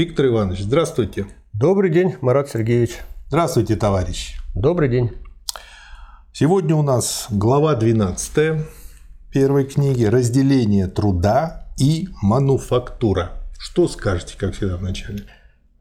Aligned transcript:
Виктор 0.00 0.28
Иванович, 0.28 0.60
здравствуйте. 0.60 1.26
Добрый 1.52 1.90
день, 1.90 2.14
Марат 2.22 2.48
Сергеевич. 2.48 3.00
Здравствуйте, 3.28 3.76
товарищ. 3.76 4.38
Добрый 4.54 4.88
день. 4.88 5.10
Сегодня 6.32 6.74
у 6.74 6.80
нас 6.80 7.26
глава 7.28 7.74
12 7.74 8.64
первой 9.30 9.66
книги 9.66 10.06
«Разделение 10.06 10.86
труда 10.86 11.66
и 11.78 12.08
мануфактура». 12.22 13.32
Что 13.58 13.88
скажете, 13.88 14.38
как 14.38 14.54
всегда, 14.54 14.78
в 14.78 14.82
начале? 14.82 15.24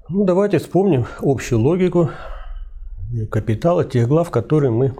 Ну, 0.10 0.26
давайте 0.26 0.58
вспомним 0.58 1.06
общую 1.22 1.62
логику 1.62 2.10
капитала 3.32 3.86
тех 3.86 4.10
глав, 4.10 4.32
которые 4.32 4.72
мы 4.72 4.96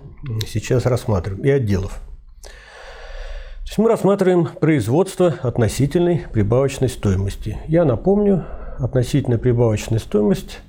сейчас 0.48 0.86
рассматриваем, 0.86 1.44
и 1.44 1.50
отделов. 1.50 2.00
То 2.42 3.66
есть 3.66 3.78
мы 3.80 3.90
рассматриваем 3.90 4.46
производство 4.46 5.36
относительной 5.42 6.24
прибавочной 6.32 6.88
стоимости. 6.88 7.58
Я 7.68 7.84
напомню, 7.84 8.46
относительная 8.80 9.38
прибавочная 9.38 10.00
стоимость 10.00 10.60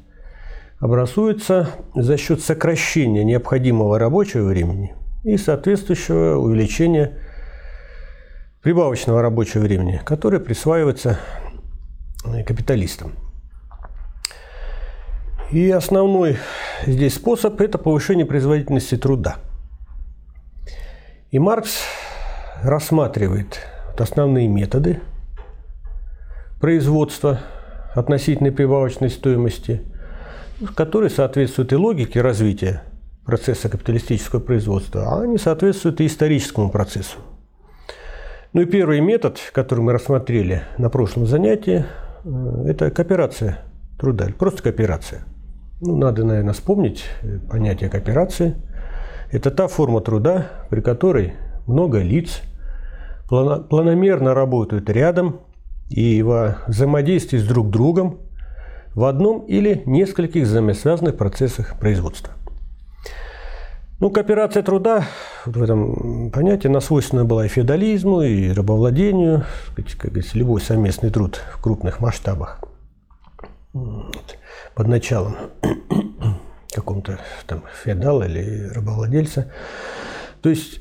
образуется 0.78 1.70
за 1.94 2.16
счет 2.16 2.42
сокращения 2.42 3.24
необходимого 3.24 3.98
рабочего 3.98 4.48
времени 4.48 4.94
и 5.24 5.36
соответствующего 5.36 6.36
увеличения 6.36 7.18
прибавочного 8.62 9.22
рабочего 9.22 9.62
времени, 9.62 10.00
которое 10.04 10.40
присваивается 10.40 11.18
капиталистам. 12.46 13.12
И 15.50 15.70
основной 15.70 16.38
здесь 16.86 17.14
способ– 17.14 17.60
это 17.62 17.78
повышение 17.78 18.26
производительности 18.26 18.96
труда. 18.96 19.36
И 21.30 21.38
Маркс 21.38 21.80
рассматривает 22.62 23.60
основные 23.98 24.48
методы 24.48 25.00
производства 26.60 27.40
относительной 27.94 28.52
прибавочной 28.52 29.10
стоимости, 29.10 29.82
которые 30.74 31.10
соответствуют 31.10 31.72
и 31.72 31.76
логике 31.76 32.20
развития 32.20 32.82
процесса 33.24 33.68
капиталистического 33.68 34.40
производства, 34.40 35.04
а 35.06 35.22
они 35.22 35.38
соответствуют 35.38 36.00
и 36.00 36.06
историческому 36.06 36.70
процессу. 36.70 37.18
Ну 38.52 38.62
и 38.62 38.64
первый 38.64 39.00
метод, 39.00 39.38
который 39.52 39.80
мы 39.80 39.92
рассмотрели 39.92 40.62
на 40.78 40.90
прошлом 40.90 41.26
занятии, 41.26 41.84
э, 42.24 42.64
это 42.66 42.90
кооперация 42.90 43.60
труда, 43.98 44.28
просто 44.36 44.64
кооперация. 44.64 45.22
Ну, 45.80 45.96
надо, 45.96 46.24
наверное, 46.24 46.52
вспомнить 46.52 47.04
понятие 47.48 47.88
кооперации. 47.88 48.56
Это 49.30 49.50
та 49.50 49.68
форма 49.68 50.00
труда, 50.00 50.48
при 50.68 50.80
которой 50.80 51.34
много 51.66 52.00
лиц 52.00 52.42
планомерно 53.28 54.34
работают 54.34 54.90
рядом 54.90 55.40
и 55.90 56.22
во 56.22 56.58
взаимодействии 56.68 57.38
с 57.38 57.46
друг 57.46 57.68
другом 57.68 58.20
в 58.94 59.04
одном 59.04 59.40
или 59.46 59.82
нескольких 59.86 60.44
взаимосвязанных 60.44 61.16
процессах 61.16 61.78
производства. 61.78 62.32
Ну, 63.98 64.10
кооперация 64.10 64.62
труда 64.62 65.04
в 65.44 65.62
этом 65.62 66.30
понятии 66.30 66.68
она 66.68 66.80
свойственна 66.80 67.26
была 67.26 67.44
и 67.44 67.48
феодализму, 67.48 68.22
и 68.22 68.50
рабовладению, 68.50 69.44
как 69.76 70.10
говорится, 70.10 70.38
любой 70.38 70.62
совместный 70.62 71.10
труд 71.10 71.42
в 71.52 71.60
крупных 71.60 72.00
масштабах 72.00 72.62
под 74.74 74.88
началом 74.88 75.36
каком-то 76.72 77.18
там 77.46 77.64
феодала 77.84 78.22
или 78.22 78.70
рабовладельца. 78.74 79.52
То 80.40 80.48
есть 80.48 80.80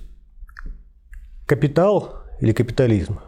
капитал 1.46 2.24
или 2.40 2.54
капитализм 2.54 3.20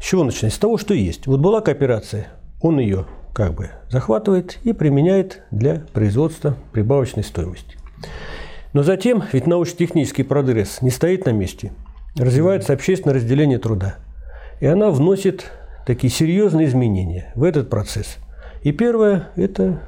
с 0.00 0.04
чего 0.04 0.24
начинать? 0.24 0.54
С 0.54 0.58
того, 0.58 0.78
что 0.78 0.94
есть. 0.94 1.26
Вот 1.26 1.40
была 1.40 1.60
кооперация, 1.60 2.28
он 2.60 2.78
ее 2.78 3.06
как 3.34 3.54
бы 3.54 3.70
захватывает 3.90 4.58
и 4.64 4.72
применяет 4.72 5.42
для 5.50 5.82
производства 5.92 6.56
прибавочной 6.72 7.24
стоимости. 7.24 7.76
Но 8.72 8.82
затем, 8.82 9.22
ведь 9.32 9.46
научно-технический 9.46 10.22
прогресс 10.22 10.82
не 10.82 10.90
стоит 10.90 11.24
на 11.26 11.30
месте, 11.30 11.72
развивается 12.16 12.72
общественное 12.72 13.14
разделение 13.14 13.58
труда. 13.58 13.96
И 14.60 14.66
она 14.66 14.90
вносит 14.90 15.50
такие 15.86 16.12
серьезные 16.12 16.66
изменения 16.66 17.32
в 17.34 17.44
этот 17.44 17.70
процесс. 17.70 18.18
И 18.62 18.72
первое– 18.72 19.28
это 19.36 19.80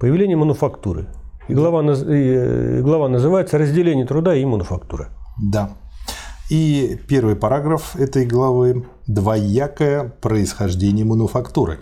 появление 0.00 0.36
мануфактуры. 0.36 1.06
И 1.48 1.54
глава, 1.54 1.80
и 1.94 2.80
глава 2.82 3.08
называется 3.08 3.56
«Разделение 3.56 4.06
труда 4.06 4.34
и 4.34 4.44
мануфактура». 4.44 5.08
Да. 5.52 5.70
И 6.50 6.98
первый 7.06 7.36
параграф 7.36 7.94
этой 7.96 8.24
главы– 8.24 8.86
«Двоякое 9.06 10.14
происхождение 10.22 11.04
мануфактуры». 11.04 11.78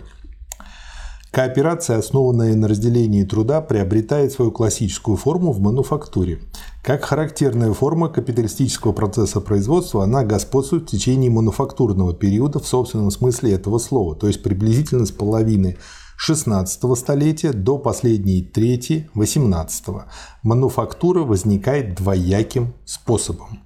Кооперация, 1.31 1.99
основанная 1.99 2.55
на 2.55 2.67
разделении 2.67 3.23
труда, 3.23 3.61
приобретает 3.61 4.31
свою 4.33 4.51
классическую 4.51 5.15
форму 5.17 5.51
в 5.51 5.61
мануфактуре. 5.61 6.41
Как 6.83 7.05
характерная 7.05 7.71
форма 7.73 8.09
капиталистического 8.09 8.91
процесса 8.91 9.39
производства, 9.39 10.03
она 10.03 10.23
господствует 10.23 10.83
в 10.83 10.87
течение 10.87 11.29
мануфактурного 11.29 12.13
периода 12.13 12.59
в 12.59 12.67
собственном 12.67 13.11
смысле 13.11 13.53
этого 13.53 13.77
слова, 13.77 14.15
то 14.15 14.27
есть 14.27 14.41
приблизительно 14.41 15.05
с 15.05 15.11
половины 15.11 15.77
XVI 16.17 16.95
столетия 16.95 17.53
до 17.53 17.77
последней 17.77 18.41
трети 18.41 19.09
XVIII. 19.15 20.03
Мануфактура 20.43 21.21
возникает 21.21 21.95
двояким 21.95 22.73
способом. 22.85 23.59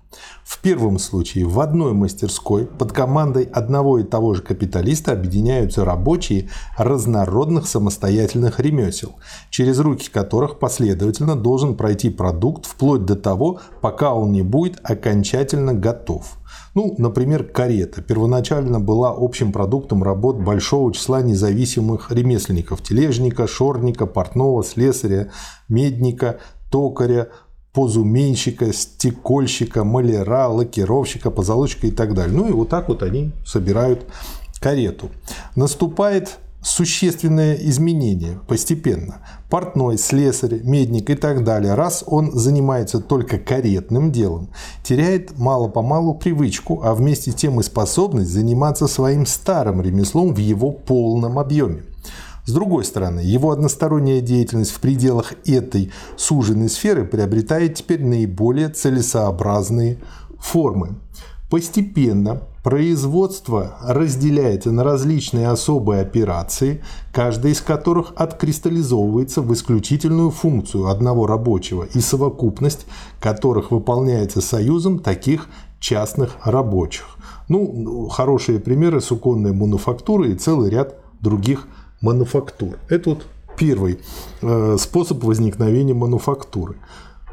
В 0.44 0.60
первом 0.60 1.00
случае 1.00 1.46
в 1.46 1.60
одной 1.62 1.94
мастерской 1.94 2.66
под 2.66 2.92
командой 2.92 3.44
одного 3.44 4.00
и 4.00 4.04
того 4.04 4.34
же 4.34 4.42
капиталиста 4.42 5.14
объединяются 5.14 5.86
рабочие 5.86 6.50
разнородных 6.78 7.68
самостоятельных 7.68 8.60
ремесел, 8.60 9.16
через 9.50 9.80
руки 9.80 10.10
которых 10.12 10.60
последовательно 10.60 11.38
должен 11.38 11.78
пройти 11.78 12.10
продукт 12.10 12.66
вплоть 12.66 13.06
до 13.06 13.16
того, 13.16 13.62
пока 13.80 14.14
он 14.14 14.34
не 14.34 14.42
будет 14.42 14.80
окончательно 14.84 15.74
готов. 15.74 16.38
Ну, 16.74 16.96
например, 16.98 17.44
карета 17.44 18.02
первоначально 18.02 18.80
была 18.80 19.14
общим 19.18 19.52
продуктом 19.52 20.04
работ 20.04 20.38
большого 20.38 20.94
числа 20.94 21.22
независимых 21.22 22.12
ремесленников– 22.12 22.82
тележника, 22.84 23.46
шорника, 23.46 24.06
портного, 24.06 24.64
слесаря, 24.64 25.32
медника, 25.68 26.40
токаря, 26.72 27.28
позуменщика, 27.74 28.72
стекольщика, 28.74 29.84
маляра, 29.84 30.48
лакировщика, 30.48 31.30
позолочка 31.30 31.88
и 31.88 31.92
так 31.92 32.14
далее. 32.14 32.36
Ну 32.36 32.48
и 32.48 32.52
вот 32.52 32.70
так 32.70 32.88
вот 32.88 33.04
они 33.04 33.32
собирают 33.46 34.06
карету. 34.62 35.10
Наступает 35.56 36.38
существенное 36.62 37.56
изменение 37.56 38.40
постепенно. 38.48 39.18
Портной, 39.50 39.98
слесарь, 39.98 40.62
медник 40.64 41.10
и 41.10 41.16
так 41.16 41.44
далее, 41.44 41.74
раз 41.74 42.04
он 42.06 42.32
занимается 42.32 43.00
только 43.00 43.38
каретным 43.38 44.12
делом, 44.12 44.50
теряет 44.84 45.38
мало-помалу 45.38 46.14
привычку, 46.16 46.82
а 46.84 46.94
вместе 46.94 47.32
с 47.32 47.36
тем 47.36 47.60
и 47.60 47.64
способность 47.64 48.32
заниматься 48.32 48.88
своим 48.88 49.26
старым 49.26 49.82
ремеслом 49.82 50.34
в 50.34 50.38
его 50.38 50.72
полном 50.72 51.40
объеме. 51.40 51.84
С 52.46 52.54
другой 52.54 52.86
стороны, 52.86 53.20
его 53.20 53.52
односторонняя 53.52 54.20
деятельность 54.20 54.72
в 54.72 54.80
пределах 54.80 55.34
этой 55.46 55.92
суженной 56.18 56.70
сферы 56.70 57.06
приобретает 57.06 57.76
теперь 57.76 58.04
наиболее 58.04 58.70
целесообразные 58.70 60.00
формы. 60.40 60.96
Постепенно 61.50 62.42
производство 62.64 63.78
разделяется 63.82 64.72
на 64.72 64.84
различные 64.84 65.50
особые 65.50 66.02
операции, 66.02 66.84
каждая 67.12 67.54
из 67.54 67.62
которых 67.62 68.14
откристаллизовывается 68.16 69.42
в 69.42 69.52
исключительную 69.54 70.30
функцию 70.30 70.88
одного 70.88 71.26
рабочего 71.28 71.84
и 71.84 72.00
совокупность 72.00 72.86
которых 73.20 73.72
выполняется 73.72 74.42
союзом 74.42 75.00
таких 75.00 75.48
частных 75.80 76.38
рабочих. 76.44 77.06
Ну, 77.48 78.08
хорошие 78.10 78.60
примеры 78.60 79.02
суконной 79.02 79.52
мануфактуры 79.52 80.32
и 80.32 80.36
целый 80.36 80.70
ряд 80.70 80.96
других 81.20 81.68
мануфактур. 82.02 82.78
Это 82.90 83.12
вот 83.12 83.26
первый 83.58 84.00
э, 84.42 84.78
способ 84.80 85.24
возникновения 85.24 85.94
мануфактуры. 85.94 86.78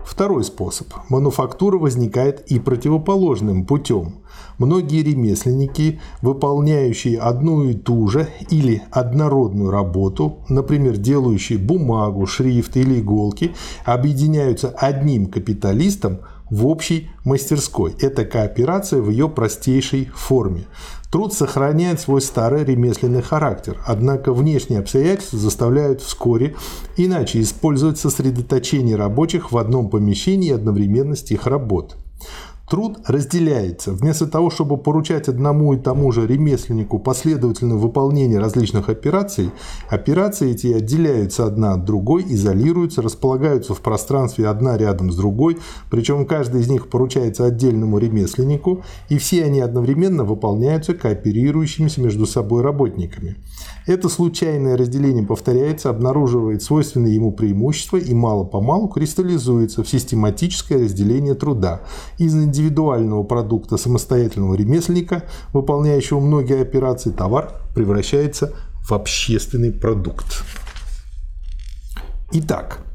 Второй 0.05 0.43
способ. 0.43 0.89
Мануфактура 1.11 1.79
возникает 1.79 2.51
и 2.51 2.59
противоположным 2.59 3.67
путем. 3.67 4.23
Многие 4.59 5.03
ремесленники, 5.05 6.01
выполняющие 6.21 7.19
одну 7.19 7.65
и 7.65 7.75
ту 7.75 8.09
же 8.09 8.29
или 8.51 8.83
однородную 8.91 9.71
работу, 9.71 10.39
например, 10.49 10.97
делающие 10.97 11.59
бумагу, 11.59 12.27
шрифт 12.27 12.77
или 12.77 12.99
иголки, 12.99 13.55
объединяются 13.85 14.71
одним 14.71 15.27
капиталистом 15.27 16.21
в 16.51 16.67
общей 16.67 17.11
мастерской. 17.25 17.95
Это 18.01 18.25
кооперация 18.25 19.01
в 19.01 19.11
ее 19.11 19.29
простейшей 19.29 20.07
форме. 20.07 20.65
Труд 21.11 21.33
сохраняет 21.33 22.01
свой 22.01 22.21
старый 22.21 22.65
ремесленный 22.65 23.23
характер, 23.23 23.81
однако 23.87 24.33
внешние 24.33 24.81
обстоятельства 24.81 25.39
заставляют 25.39 26.03
вскоре 26.03 26.57
иначе 26.97 27.41
использовать 27.41 27.99
сосредоточение 27.99 28.97
рабочих 28.97 29.53
в 29.53 29.57
одном 29.57 29.89
помещении 29.89 30.49
и 30.49 30.53
одновременность 30.53 31.31
их 31.31 31.47
работ. 31.47 31.97
Труд 32.71 32.99
разделяется. 33.07 33.93
Вместо 33.93 34.27
того, 34.27 34.51
чтобы 34.51 34.77
поручать 34.77 35.29
одному 35.29 35.73
и 35.73 35.79
тому 35.79 36.13
же 36.13 36.27
ремесленнику 36.27 36.99
последовательно 36.99 37.77
выполнение 37.77 38.39
различных 38.39 38.91
операций, 38.91 39.51
операции 39.89 40.51
эти 40.51 40.67
отделяются 40.75 41.47
одна 41.47 41.73
от 41.73 41.85
другой, 41.87 42.25
изолируются, 42.29 43.01
располагаются 43.01 43.73
в 43.73 43.81
пространстве 43.81 44.49
одна 44.49 44.77
рядом 44.77 45.11
с 45.11 45.17
другой, 45.17 45.57
причем 45.91 46.27
каждый 46.27 46.61
из 46.61 46.69
них 46.69 46.91
поручается 46.91 47.47
отдельному 47.47 47.99
ремесленнику, 47.99 48.85
и 49.09 49.17
все 49.17 49.45
они 49.45 49.61
одновременно 49.61 50.25
выполняются 50.25 50.93
кооперирующимися 50.93 52.03
между 52.03 52.27
собой 52.27 52.63
работниками. 52.63 53.37
Это 53.89 54.11
случайное 54.11 54.77
разделение 54.77 55.25
повторяется, 55.25 55.89
обнаруживает 55.89 56.63
свойственные 56.63 57.15
ему 57.15 57.33
преимущества 57.33 57.97
и 57.97 58.13
мало-помалу 58.13 58.89
кристаллизуется 58.89 59.83
в 59.83 59.89
систематическое 59.89 60.85
разделение 60.85 61.33
труда 61.33 61.81
из 62.19 62.35
индивидуального 62.35 63.23
продукта 63.23 63.79
самостоятельного 63.79 64.57
ремесленника, 64.57 65.25
выполняющего 65.55 66.21
многие 66.21 66.61
операции, 66.61 67.09
товар 67.09 67.63
превращается 67.75 68.53
в 68.87 68.93
общественный 68.93 69.73
продукт. 69.73 70.45
Итак, 72.33 72.88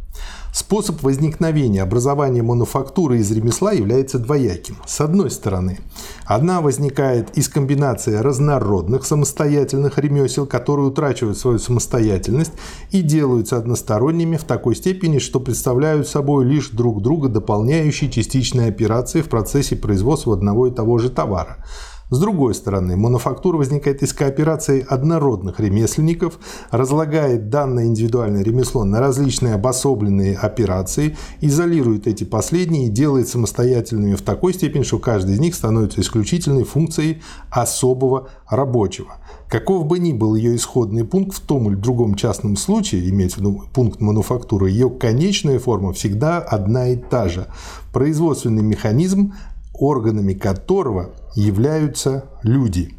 Способ 0.54 1.02
возникновения 1.02 1.82
образования 1.82 2.44
мануфактуры 2.44 3.18
из 3.18 3.32
ремесла 3.32 3.72
является 3.72 4.20
двояким. 4.20 4.78
С 4.86 5.02
одной 5.02 5.32
стороны, 5.32 5.80
одна 6.26 6.62
возникает 6.62 7.36
из 7.36 7.50
комбинации 7.50 8.14
разнородных 8.14 9.04
самостоятельных 9.04 9.98
ремесел, 9.98 10.46
которые 10.46 10.90
утрачивают 10.90 11.40
свою 11.40 11.58
самостоятельность 11.58 12.52
и 12.92 13.02
делаются 13.02 13.58
односторонними 13.58 14.38
в 14.38 14.44
такой 14.44 14.76
степени, 14.76 15.18
что 15.18 15.40
представляют 15.40 16.08
собой 16.08 16.46
лишь 16.46 16.70
друг 16.70 17.02
друга 17.02 17.30
дополняющие 17.30 18.12
частичные 18.12 18.68
операции 18.68 19.22
в 19.22 19.30
процессе 19.30 19.76
производства 19.76 20.34
одного 20.34 20.68
и 20.68 20.72
того 20.72 21.00
же 21.00 21.10
товара. 21.10 21.66
С 22.14 22.20
другой 22.20 22.54
стороны, 22.54 22.96
мануфактура 22.96 23.58
возникает 23.58 24.04
из 24.04 24.14
кооперации 24.14 24.86
однородных 24.88 25.60
ремесленников, 25.60 26.38
разлагает 26.70 27.50
данное 27.50 27.86
индивидуальное 27.86 28.44
ремесло 28.44 28.84
на 28.84 29.00
различные 29.00 29.56
обособленные 29.56 30.38
операции, 30.38 31.18
изолирует 31.42 32.06
эти 32.06 32.24
последние 32.24 32.86
и 32.86 32.92
делает 32.92 33.30
самостоятельными 33.30 34.14
в 34.14 34.22
такой 34.22 34.54
степени, 34.54 34.84
что 34.84 35.00
каждый 35.00 35.34
из 35.34 35.40
них 35.40 35.56
становится 35.56 36.02
исключительной 36.02 36.66
функцией 36.66 37.24
особого 37.50 38.30
рабочего. 38.48 39.16
Каков 39.50 39.88
бы 39.88 39.98
ни 39.98 40.14
был 40.14 40.36
ее 40.36 40.56
исходный 40.56 41.06
пункт 41.06 41.36
в 41.36 41.40
том 41.40 41.68
или 41.68 41.76
другом 41.76 42.14
частном 42.14 42.58
случае, 42.58 43.10
имеется 43.10 43.38
в 43.38 43.40
виду 43.40 43.64
пункт 43.74 44.02
мануфактуры, 44.02 44.70
ее 44.70 44.92
конечная 44.92 45.58
форма 45.58 45.94
всегда 45.94 46.38
одна 46.38 46.90
и 46.90 46.96
та 46.96 47.28
же. 47.28 47.48
Производственный 47.92 48.62
механизм, 48.62 49.34
органами 49.74 50.34
которого 50.34 51.10
являются 51.36 52.26
люди. 52.44 52.96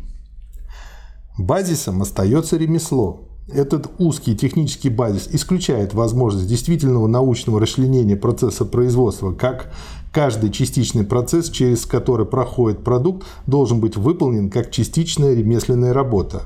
Базисом 1.39 2.03
остается 2.03 2.57
ремесло. 2.57 3.29
Этот 3.53 3.91
узкий 3.99 4.35
технический 4.35 4.89
базис 4.89 5.29
исключает 5.31 5.93
возможность 5.93 6.49
действительного 6.49 7.09
научного 7.09 7.61
расчленения 7.61 8.17
процесса 8.17 8.65
производства, 8.65 9.33
как 9.33 9.71
каждый 10.13 10.51
частичный 10.51 11.05
процесс, 11.05 11.51
через 11.51 11.85
который 11.85 12.25
проходит 12.25 12.83
продукт, 12.83 13.27
должен 13.47 13.81
быть 13.81 13.97
выполнен 13.97 14.49
как 14.49 14.71
частичная 14.71 15.35
ремесленная 15.35 15.93
работа. 15.93 16.45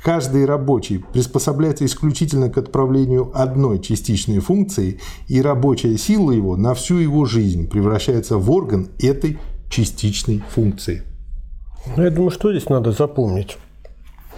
Каждый 0.00 0.44
рабочий 0.44 0.98
приспособляется 0.98 1.84
исключительно 1.84 2.50
к 2.50 2.58
отправлению 2.58 3.32
одной 3.34 3.80
частичной 3.80 4.38
функции, 4.38 5.00
и 5.26 5.42
рабочая 5.42 5.98
сила 5.98 6.30
его 6.30 6.56
на 6.56 6.74
всю 6.74 6.98
его 6.98 7.24
жизнь 7.24 7.66
превращается 7.68 8.38
в 8.38 8.48
орган 8.52 8.90
этой 9.00 9.38
частичной 9.68 10.44
функции. 10.54 11.02
Ну, 11.96 12.02
я 12.02 12.10
думаю, 12.10 12.30
что 12.30 12.52
здесь 12.52 12.68
надо 12.68 12.92
запомнить, 12.92 13.56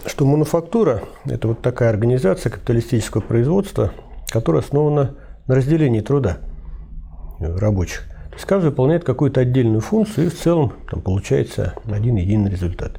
что 0.06 0.24
мануфактура– 0.24 1.02
это 1.24 1.48
вот 1.48 1.62
такая 1.62 1.90
организация 1.90 2.50
капиталистического 2.50 3.20
производства, 3.20 3.92
которая 4.28 4.62
основана 4.62 5.14
на 5.46 5.54
разделении 5.54 6.00
труда 6.00 6.38
рабочих. 7.40 8.06
То 8.30 8.36
есть 8.36 8.46
каждый 8.46 8.70
выполняет 8.70 9.04
какую-то 9.04 9.40
отдельную 9.40 9.80
функцию, 9.80 10.26
и 10.26 10.30
в 10.30 10.38
целом 10.38 10.72
там 10.90 11.00
получается 11.00 11.74
один 11.90 12.16
единый 12.16 12.50
результат. 12.50 12.92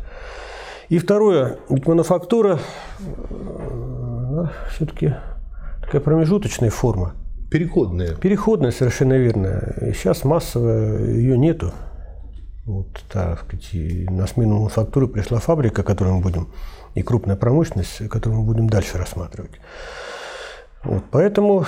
И 0.89 0.97
второе, 0.97 1.57
ведь 1.69 1.87
мануфактура 1.87 2.59
э, 2.99 4.45
все-таки 4.71 5.15
такая 5.81 6.01
промежуточная 6.01 6.69
форма. 6.69 7.13
Переходная. 7.49 8.15
Переходная, 8.15 8.71
совершенно 8.71 9.13
верно. 9.13 9.73
И 9.81 9.93
сейчас 9.93 10.25
массово 10.25 10.99
ее 11.05 11.37
нету. 11.37 11.71
Вот, 12.65 13.03
так 13.11 13.41
сказать, 13.41 13.69
на 14.09 14.27
смену 14.27 14.55
мануфактуры 14.55 15.07
пришла 15.07 15.39
фабрика, 15.39 15.83
которую 15.83 16.17
мы 16.17 16.21
будем, 16.21 16.49
и 16.93 17.01
крупная 17.01 17.35
промышленность, 17.35 18.07
которую 18.09 18.41
мы 18.41 18.45
будем 18.45 18.69
дальше 18.69 18.97
рассматривать. 18.97 19.59
Вот, 20.83 21.03
поэтому 21.11 21.65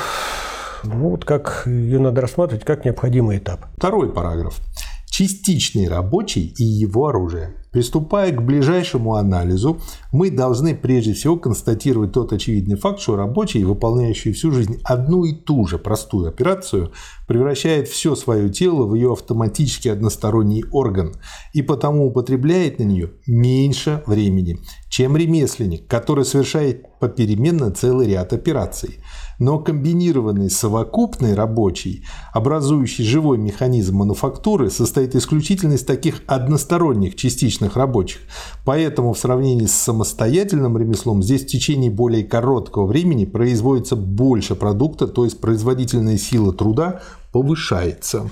ну, 0.83 1.09
вот 1.09 1.25
как 1.25 1.63
ее 1.65 1.99
надо 1.99 2.21
рассматривать 2.21 2.65
как 2.65 2.85
необходимый 2.85 3.37
этап. 3.37 3.65
Второй 3.77 4.11
параграф. 4.11 4.59
Частичный 5.05 5.87
рабочий 5.87 6.53
и 6.57 6.63
его 6.63 7.07
оружие. 7.07 7.55
Приступая 7.73 8.31
к 8.31 8.45
ближайшему 8.45 9.15
анализу, 9.15 9.81
мы 10.11 10.29
должны 10.29 10.75
прежде 10.75 11.13
всего 11.13 11.37
констатировать 11.37 12.11
тот 12.11 12.31
очевидный 12.31 12.75
факт, 12.75 12.99
что 12.99 13.15
рабочий, 13.15 13.63
выполняющий 13.63 14.31
всю 14.31 14.51
жизнь 14.51 14.79
одну 14.83 15.23
и 15.25 15.33
ту 15.33 15.65
же 15.65 15.79
простую 15.79 16.27
операцию, 16.27 16.91
превращает 17.27 17.87
все 17.87 18.13
свое 18.15 18.49
тело 18.49 18.85
в 18.85 18.93
ее 18.93 19.13
автоматически 19.13 19.87
односторонний 19.87 20.63
орган 20.71 21.15
и 21.53 21.63
потому 21.63 22.05
употребляет 22.05 22.77
на 22.77 22.83
нее 22.83 23.13
меньше 23.25 24.03
времени, 24.05 24.59
чем 24.87 25.17
ремесленник, 25.17 25.87
который 25.87 26.25
совершает 26.25 26.99
попеременно 26.99 27.71
целый 27.71 28.07
ряд 28.07 28.33
операций. 28.33 28.99
Но 29.39 29.59
комбинированный 29.59 30.49
совокупный 30.49 31.33
рабочий, 31.33 32.05
образующий 32.33 33.03
живой 33.03 33.37
механизм 33.37 33.97
мануфактуры, 33.97 34.69
состоит 34.69 35.15
исключительно 35.15 35.73
из 35.73 35.83
таких 35.83 36.21
односторонних 36.27 37.15
частичных 37.63 37.75
рабочих. 37.75 38.21
Поэтому 38.65 39.13
в 39.13 39.19
сравнении 39.19 39.65
с 39.65 39.73
самостоятельным 39.73 40.77
ремеслом 40.77 41.23
здесь 41.23 41.43
в 41.43 41.47
течение 41.47 41.91
более 41.91 42.23
короткого 42.23 42.85
времени 42.85 43.25
производится 43.25 43.95
больше 43.95 44.55
продукта, 44.55 45.07
то 45.07 45.25
есть 45.25 45.39
производительная 45.39 46.17
сила 46.17 46.53
труда 46.53 47.01
повышается. 47.31 48.29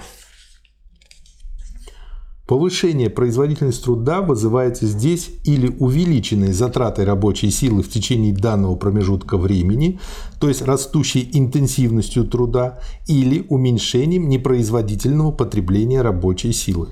Повышение 2.48 3.10
производительности 3.10 3.86
труда 3.86 4.22
вызывается 4.22 4.86
здесь 4.86 5.30
или 5.45 5.74
увеличенной 5.80 6.51
затратой 6.51 7.06
рабочей 7.06 7.50
силы 7.50 7.81
в 7.81 7.88
течение 7.88 8.34
данного 8.34 8.75
промежутка 8.75 9.38
времени, 9.38 10.01
то 10.41 10.50
есть 10.50 10.62
растущей 10.62 11.29
интенсивностью 11.32 12.25
труда, 12.25 12.79
или 13.08 13.46
уменьшением 13.48 14.27
непроизводительного 14.27 15.32
потребления 15.32 16.01
рабочей 16.01 16.51
силы. 16.51 16.89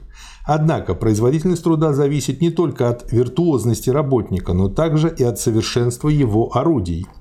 Однако 0.51 0.95
производительность 0.95 1.63
труда 1.63 1.93
зависит 1.93 2.41
не 2.41 2.49
только 2.49 2.89
от 2.89 3.11
виртуозности 3.11 3.91
работника, 3.91 4.53
но 4.53 4.67
также 4.67 5.13
и 5.15 5.23
от 5.23 5.39
совершенства 5.39 6.09
его 6.09 6.49
орудий– 6.57 7.05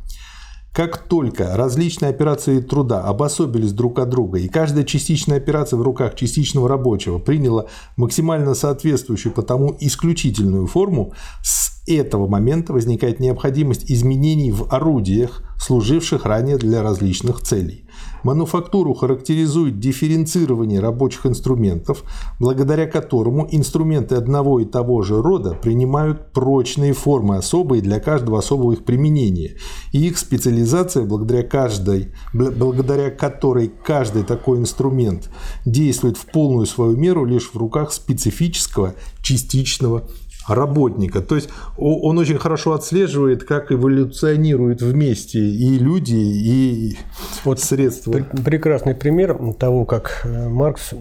как 0.78 0.98
только 1.08 1.56
различные 1.56 2.10
операции 2.10 2.60
труда 2.60 3.02
обособились 3.02 3.72
друг 3.72 3.98
от 3.98 4.10
друга, 4.10 4.38
и 4.38 4.46
каждая 4.46 4.84
частичная 4.84 5.38
операция 5.38 5.76
в 5.76 5.82
руках 5.82 6.14
частичного 6.14 6.68
рабочего 6.68 7.18
приняла 7.18 7.66
максимально 7.96 8.54
соответствующую 8.54 9.32
по 9.32 9.42
тому 9.42 9.76
исключительную 9.80 10.68
форму, 10.68 11.14
с 11.42 11.82
этого 11.88 12.28
момента 12.28 12.72
возникает 12.72 13.18
необходимость 13.18 13.90
изменений 13.90 14.52
в 14.52 14.72
орудиях, 14.72 15.42
служивших 15.58 16.24
ранее 16.24 16.58
для 16.58 16.80
различных 16.80 17.40
целей. 17.40 17.87
Мануфактуру 18.22 18.94
характеризует 18.94 19.78
дифференцирование 19.78 20.80
рабочих 20.80 21.26
инструментов, 21.26 22.04
благодаря 22.38 22.86
которому 22.86 23.48
инструменты 23.50 24.16
одного 24.16 24.60
и 24.60 24.64
того 24.64 25.02
же 25.02 25.22
рода 25.22 25.54
принимают 25.54 26.32
прочные 26.32 26.92
формы 26.92 27.36
особые 27.36 27.82
для 27.82 28.00
каждого 28.00 28.38
особого 28.38 28.72
их 28.72 28.84
применения. 28.84 29.56
И 29.92 30.06
их 30.06 30.18
специализация, 30.18 31.04
благодаря, 31.04 31.42
каждой, 31.42 32.12
благодаря 32.32 33.10
которой 33.10 33.68
каждый 33.68 34.24
такой 34.24 34.58
инструмент 34.58 35.30
действует 35.64 36.16
в 36.16 36.26
полную 36.26 36.66
свою 36.66 36.96
меру 36.96 37.24
лишь 37.24 37.50
в 37.50 37.56
руках 37.56 37.92
специфического 37.92 38.94
частичного 39.22 40.08
работника. 40.48 41.20
То 41.20 41.34
есть 41.34 41.48
он 41.76 42.18
очень 42.18 42.38
хорошо 42.38 42.72
отслеживает, 42.72 43.44
как 43.44 43.72
эволюционируют 43.72 44.82
вместе 44.82 45.38
и 45.38 45.78
люди, 45.78 46.16
и 46.16 46.98
вот 47.44 47.60
средства. 47.60 48.20
Прекрасный 48.44 48.94
пример 48.94 49.38
того, 49.58 49.84
как 49.84 50.22
э, 50.24 50.48
Маркс 50.48 50.92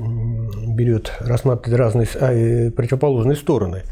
берет, 0.67 1.11
рассматривает 1.19 1.79
разные 1.79 2.07
а, 2.19 2.71
противоположные 2.71 3.35
стороны 3.35 3.83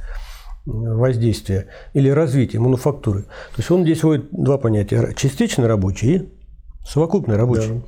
воздействия 0.65 1.67
или 1.93 2.09
развития 2.09 2.59
мануфактуры. 2.59 3.21
То 3.21 3.57
есть 3.57 3.69
он 3.69 3.83
здесь 3.83 4.03
вводит 4.03 4.29
два 4.31 4.57
понятия– 4.57 5.13
частично 5.15 5.67
рабочий 5.67 6.15
и 6.15 6.29
совокупный 6.87 7.37
рабочий. 7.37 7.69
Да. 7.69 7.81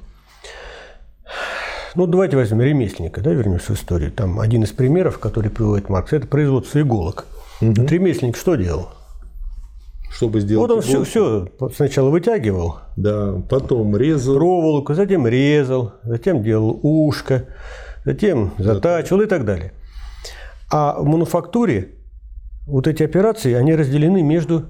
Ну, 1.96 2.06
давайте 2.06 2.38
возьмем 2.38 2.62
ремесленника, 2.62 3.22
да, 3.22 3.32
вернемся 3.32 3.74
в 3.74 3.76
историю. 3.76 4.12
Там 4.12 4.40
один 4.40 4.64
из 4.64 4.70
примеров, 4.70 5.18
который 5.18 5.50
приводит 5.50 5.90
Маркс, 5.90 6.14
это 6.14 6.28
производство 6.28 6.80
иголок. 6.80 7.26
Угу. 7.62 7.88
Ремесленник 7.88 8.38
что 8.38 8.56
делал? 8.56 8.90
Чтобы 10.12 10.40
сделать 10.40 10.70
Вот 10.70 10.76
он 10.78 10.82
все, 10.82 11.04
все 11.04 11.48
сначала 11.76 12.10
вытягивал. 12.10 12.78
Да, 12.96 13.42
потом 13.50 13.96
резал. 13.98 14.36
Проволоку, 14.36 14.94
затем 14.94 15.28
резал, 15.28 15.94
затем 16.04 16.42
делал 16.42 16.80
ушко, 16.82 17.46
затем 18.06 18.54
затачивал 18.58 19.22
и 19.22 19.26
так 19.26 19.46
далее. 19.46 19.74
А 20.72 21.00
в 21.00 21.06
мануфактуре 21.06 21.90
вот 22.66 22.88
эти 22.88 23.04
операции, 23.04 23.54
они 23.54 23.76
разделены 23.76 24.22
между 24.22 24.66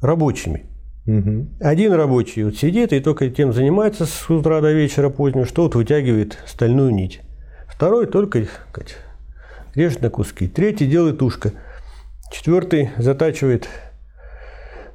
рабочими. 0.00 0.66
Угу. 1.06 1.46
Один 1.60 1.92
рабочий 1.94 2.44
вот 2.44 2.56
сидит 2.56 2.92
и 2.92 3.00
только 3.00 3.28
тем 3.30 3.52
занимается 3.52 4.06
с 4.06 4.30
утра 4.30 4.60
до 4.60 4.72
вечера 4.72 5.08
позднего, 5.08 5.46
что 5.46 5.62
вот 5.62 5.74
вытягивает 5.74 6.38
стальную 6.46 6.92
нить. 6.92 7.20
Второй 7.66 8.06
только 8.06 8.44
сказать, 8.70 8.96
режет 9.74 10.02
на 10.02 10.10
куски. 10.10 10.46
Третий 10.46 10.86
делает 10.86 11.22
ушко. 11.22 11.52
Четвертый 12.32 12.90
затачивает 12.96 13.68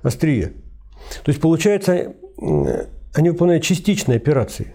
острие. 0.02 0.54
То 1.24 1.30
есть, 1.30 1.40
получается, 1.40 2.16
они 3.14 3.30
выполняют 3.30 3.64
частичные 3.64 4.18
операции. 4.18 4.74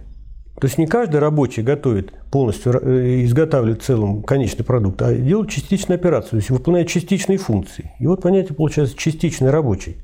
То 0.61 0.67
есть 0.67 0.79
не 0.79 0.87
каждый 0.87 1.19
рабочий 1.19 1.63
готовит 1.63 2.13
полностью, 2.31 2.73
э, 2.75 3.25
изготавливает 3.25 3.83
целым 3.83 4.23
конечный 4.23 4.65
продукт, 4.65 5.03
а 5.03 5.13
делает 5.13 5.51
частичную 5.51 5.99
операцию, 5.99 6.31
то 6.31 6.37
есть 6.37 6.51
выполняет 6.51 6.89
частичные 6.89 7.39
функции. 7.39 7.91
И 7.99 8.07
вот 8.07 8.23
понятие 8.23 8.55
получается 8.55 8.97
частичный 8.97 9.51
рабочий. 9.51 9.97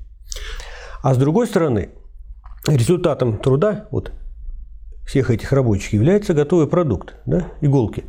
А 1.03 1.15
с 1.15 1.17
другой 1.17 1.47
стороны, 1.47 1.91
результатом 2.67 3.39
труда 3.39 3.87
вот, 3.93 4.11
всех 5.07 5.31
этих 5.31 5.53
рабочих 5.53 5.93
является 5.93 6.35
готовый 6.35 6.67
продукт, 6.67 7.15
да, 7.25 7.53
иголки. 7.61 8.05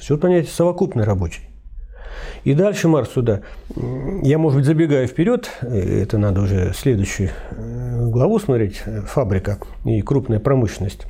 Все 0.00 0.18
понятие 0.18 0.50
совокупный 0.50 1.04
рабочий. 1.04 1.48
И 2.44 2.54
дальше 2.54 2.88
Марс 2.88 3.10
сюда. 3.10 3.40
Я, 4.22 4.38
может 4.38 4.58
быть, 4.58 4.66
забегаю 4.66 5.06
вперед, 5.06 5.50
это 5.60 6.18
надо 6.18 6.42
уже 6.42 6.72
следующую 6.74 7.30
э, 7.50 8.06
главу 8.08 8.38
смотреть, 8.38 8.82
фабрика 9.06 9.58
и 9.84 10.02
крупная 10.02 10.40
промышленность. 10.40 11.06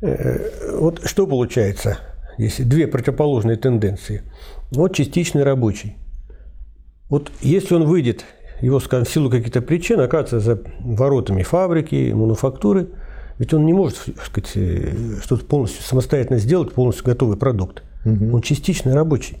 Э, 0.00 0.76
вот 0.78 1.02
что 1.04 1.26
получается, 1.26 1.98
если 2.38 2.64
две 2.64 2.86
противоположные 2.86 3.56
тенденции. 3.56 4.22
Вот 4.70 4.94
частичный 4.94 5.44
рабочий. 5.44 5.96
Вот 7.08 7.30
если 7.40 7.74
он 7.74 7.84
выйдет 7.84 8.24
его, 8.62 8.80
скажем, 8.80 9.04
в 9.04 9.10
силу 9.10 9.28
каких-то 9.30 9.60
причин 9.60 10.00
оказывается 10.00 10.40
за 10.40 10.62
воротами 10.80 11.42
фабрики, 11.42 12.12
мануфактуры, 12.12 12.88
ведь 13.38 13.52
он 13.54 13.66
не 13.66 13.72
может 13.72 13.96
сказать, 13.96 14.50
э, 14.54 15.18
что-то 15.22 15.44
полностью 15.44 15.82
самостоятельно 15.82 16.38
сделать, 16.38 16.72
полностью 16.72 17.04
готовый 17.04 17.36
продукт. 17.36 17.82
Угу. 18.04 18.36
Он 18.36 18.42
частично 18.42 18.94
рабочий. 18.94 19.38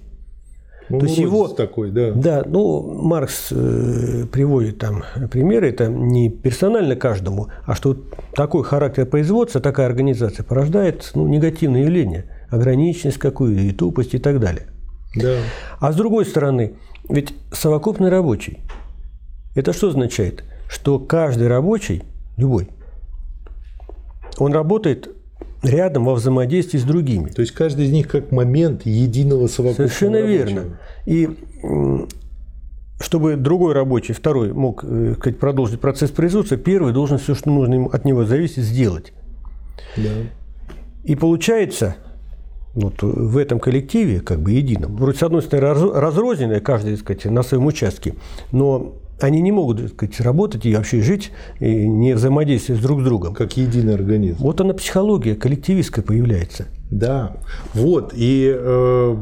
Ну, 0.88 0.98
То 0.98 1.06
есть 1.06 1.18
его 1.18 1.48
такой, 1.48 1.90
да. 1.90 2.10
Да, 2.12 2.42
ну 2.44 2.82
Маркс 3.02 3.48
э, 3.50 4.26
приводит 4.30 4.78
там 4.78 5.04
примеры, 5.30 5.70
это 5.70 5.86
не 5.86 6.28
персонально 6.28 6.96
каждому, 6.96 7.48
а 7.64 7.74
что 7.74 7.96
такой 8.34 8.64
характер 8.64 9.06
производства, 9.06 9.60
такая 9.60 9.86
организация 9.86 10.44
порождает 10.44 11.10
ну, 11.14 11.26
негативные 11.28 11.84
явления, 11.84 12.26
ограниченность 12.50 13.18
какую, 13.18 13.58
и 13.58 13.72
тупость 13.72 14.14
и 14.14 14.18
так 14.18 14.40
далее. 14.40 14.66
Да. 15.16 15.38
А 15.78 15.92
с 15.92 15.96
другой 15.96 16.26
стороны, 16.26 16.74
ведь 17.08 17.34
совокупный 17.52 18.10
рабочий– 18.10 18.58
это 19.54 19.72
что 19.72 19.88
означает? 19.88 20.44
Что 20.68 20.98
каждый 20.98 21.48
рабочий, 21.48 22.02
любой, 22.36 22.68
он 24.38 24.52
работает 24.52 25.08
рядом 25.62 26.04
во 26.04 26.14
взаимодействии 26.14 26.78
с 26.78 26.84
другими. 26.84 27.30
То 27.30 27.40
есть 27.40 27.52
каждый 27.52 27.86
из 27.86 27.92
них 27.92 28.08
как 28.08 28.32
момент 28.32 28.84
единого 28.84 29.46
совокупного 29.46 29.88
Совершенно 29.88 30.20
рабочего. 30.20 30.46
верно. 30.46 30.78
И 31.06 31.30
чтобы 33.00 33.36
другой 33.36 33.72
рабочий, 33.72 34.12
второй, 34.12 34.52
мог 34.52 34.84
э, 34.84 35.14
сказать, 35.18 35.38
продолжить 35.38 35.80
процесс 35.80 36.10
производства, 36.10 36.56
первый 36.56 36.92
должен 36.92 37.18
все, 37.18 37.34
что 37.34 37.50
нужно 37.50 37.74
ему, 37.74 37.88
от 37.88 38.04
него 38.04 38.24
зависеть, 38.24 38.64
сделать. 38.64 39.12
Да. 39.96 40.10
И 41.04 41.16
получается, 41.16 41.96
вот 42.74 43.02
в 43.02 43.36
этом 43.36 43.58
коллективе, 43.58 44.20
как 44.20 44.40
бы 44.40 44.52
едином, 44.52 44.96
вроде 44.96 45.18
с 45.18 45.22
одной 45.22 45.42
стороны 45.42 45.92
разрозненное, 45.92 46.60
каждый, 46.60 46.92
так 46.92 47.00
сказать, 47.00 47.24
на 47.24 47.42
своем 47.42 47.66
участке, 47.66 48.14
но 48.52 48.94
они 49.24 49.40
не 49.40 49.52
могут 49.52 49.78
так 49.78 49.88
сказать, 49.90 50.20
работать 50.20 50.66
и 50.66 50.74
вообще 50.74 51.02
жить, 51.02 51.30
и 51.60 51.86
не 51.86 52.14
взаимодействуя 52.14 52.78
друг 52.78 53.00
с 53.00 53.04
другом. 53.04 53.34
Как 53.34 53.56
единый 53.56 53.94
организм. 53.94 54.38
Вот 54.40 54.60
она 54.60 54.74
психология 54.74 55.34
коллективистская 55.34 56.04
появляется. 56.04 56.66
Да, 56.90 57.36
вот, 57.72 58.12
и 58.14 58.54
э, 58.54 59.16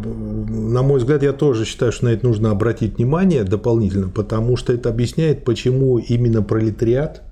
на 0.49 0.83
мой 0.83 0.99
взгляд, 0.99 1.23
я 1.23 1.33
тоже 1.33 1.65
считаю, 1.65 1.93
что 1.93 2.07
на 2.07 2.09
это 2.09 2.27
нужно 2.27 2.51
обратить 2.51 2.97
внимание 2.99 3.45
дополнительно, 3.45 4.09
потому 4.09 4.57
что 4.57 4.73
это 4.73 4.89
объясняет, 4.89 5.45
почему 5.45 5.99
именно 5.99 6.43
пролетариат 6.43 7.23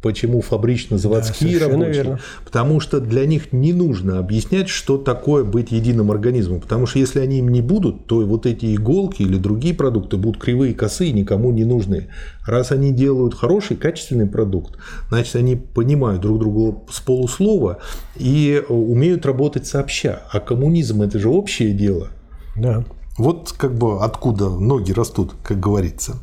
Почему 0.00 0.42
фабрично-заводские 0.42 1.58
да, 1.58 1.68
рабочие? 1.68 1.92
Верно. 1.92 2.20
Потому 2.44 2.78
что 2.78 3.00
для 3.00 3.26
них 3.26 3.52
не 3.52 3.72
нужно 3.72 4.20
объяснять, 4.20 4.68
что 4.68 4.96
такое 4.96 5.42
быть 5.42 5.72
единым 5.72 6.12
организмом. 6.12 6.60
Потому 6.60 6.86
что 6.86 7.00
если 7.00 7.18
они 7.18 7.38
им 7.38 7.48
не 7.48 7.62
будут, 7.62 8.06
то 8.06 8.20
вот 8.20 8.46
эти 8.46 8.76
иголки 8.76 9.22
или 9.22 9.38
другие 9.38 9.74
продукты 9.74 10.16
будут 10.16 10.40
кривые, 10.40 10.72
косые, 10.72 11.10
никому 11.12 11.50
не 11.50 11.64
нужны. 11.64 12.08
Раз 12.46 12.70
они 12.70 12.92
делают 12.92 13.34
хороший, 13.34 13.76
качественный 13.76 14.26
продукт, 14.26 14.78
значит, 15.08 15.34
они 15.34 15.56
понимают 15.56 16.22
друг 16.22 16.38
друга 16.38 16.80
с 16.90 17.00
полуслова 17.00 17.78
и 18.14 18.62
умеют 18.68 19.26
работать 19.26 19.66
сообща. 19.66 20.22
А 20.30 20.38
коммунизм– 20.38 21.02
это 21.02 21.18
же 21.18 21.28
общее 21.28 21.72
дело. 21.72 22.08
Да. 22.54 22.84
Вот 23.16 23.52
как 23.58 23.74
бы 23.74 24.00
откуда 24.04 24.48
ноги 24.48 24.92
растут, 24.92 25.32
как 25.42 25.58
говорится. 25.58 26.18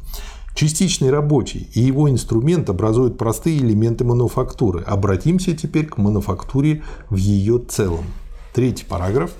Частичный 0.55 1.09
рабочий 1.09 1.67
и 1.73 1.81
его 1.81 2.09
инструмент 2.09 2.69
образуют 2.69 3.17
простые 3.17 3.57
элементы 3.57 4.05
мануфактуры. 4.05 4.83
Обратимся 4.83 5.53
теперь 5.53 5.85
к 5.85 5.97
мануфактуре 5.97 6.81
в 7.09 7.17
ее 7.17 7.59
целом. 7.59 8.05
Третий 8.53 8.85
параграф. 8.85 9.31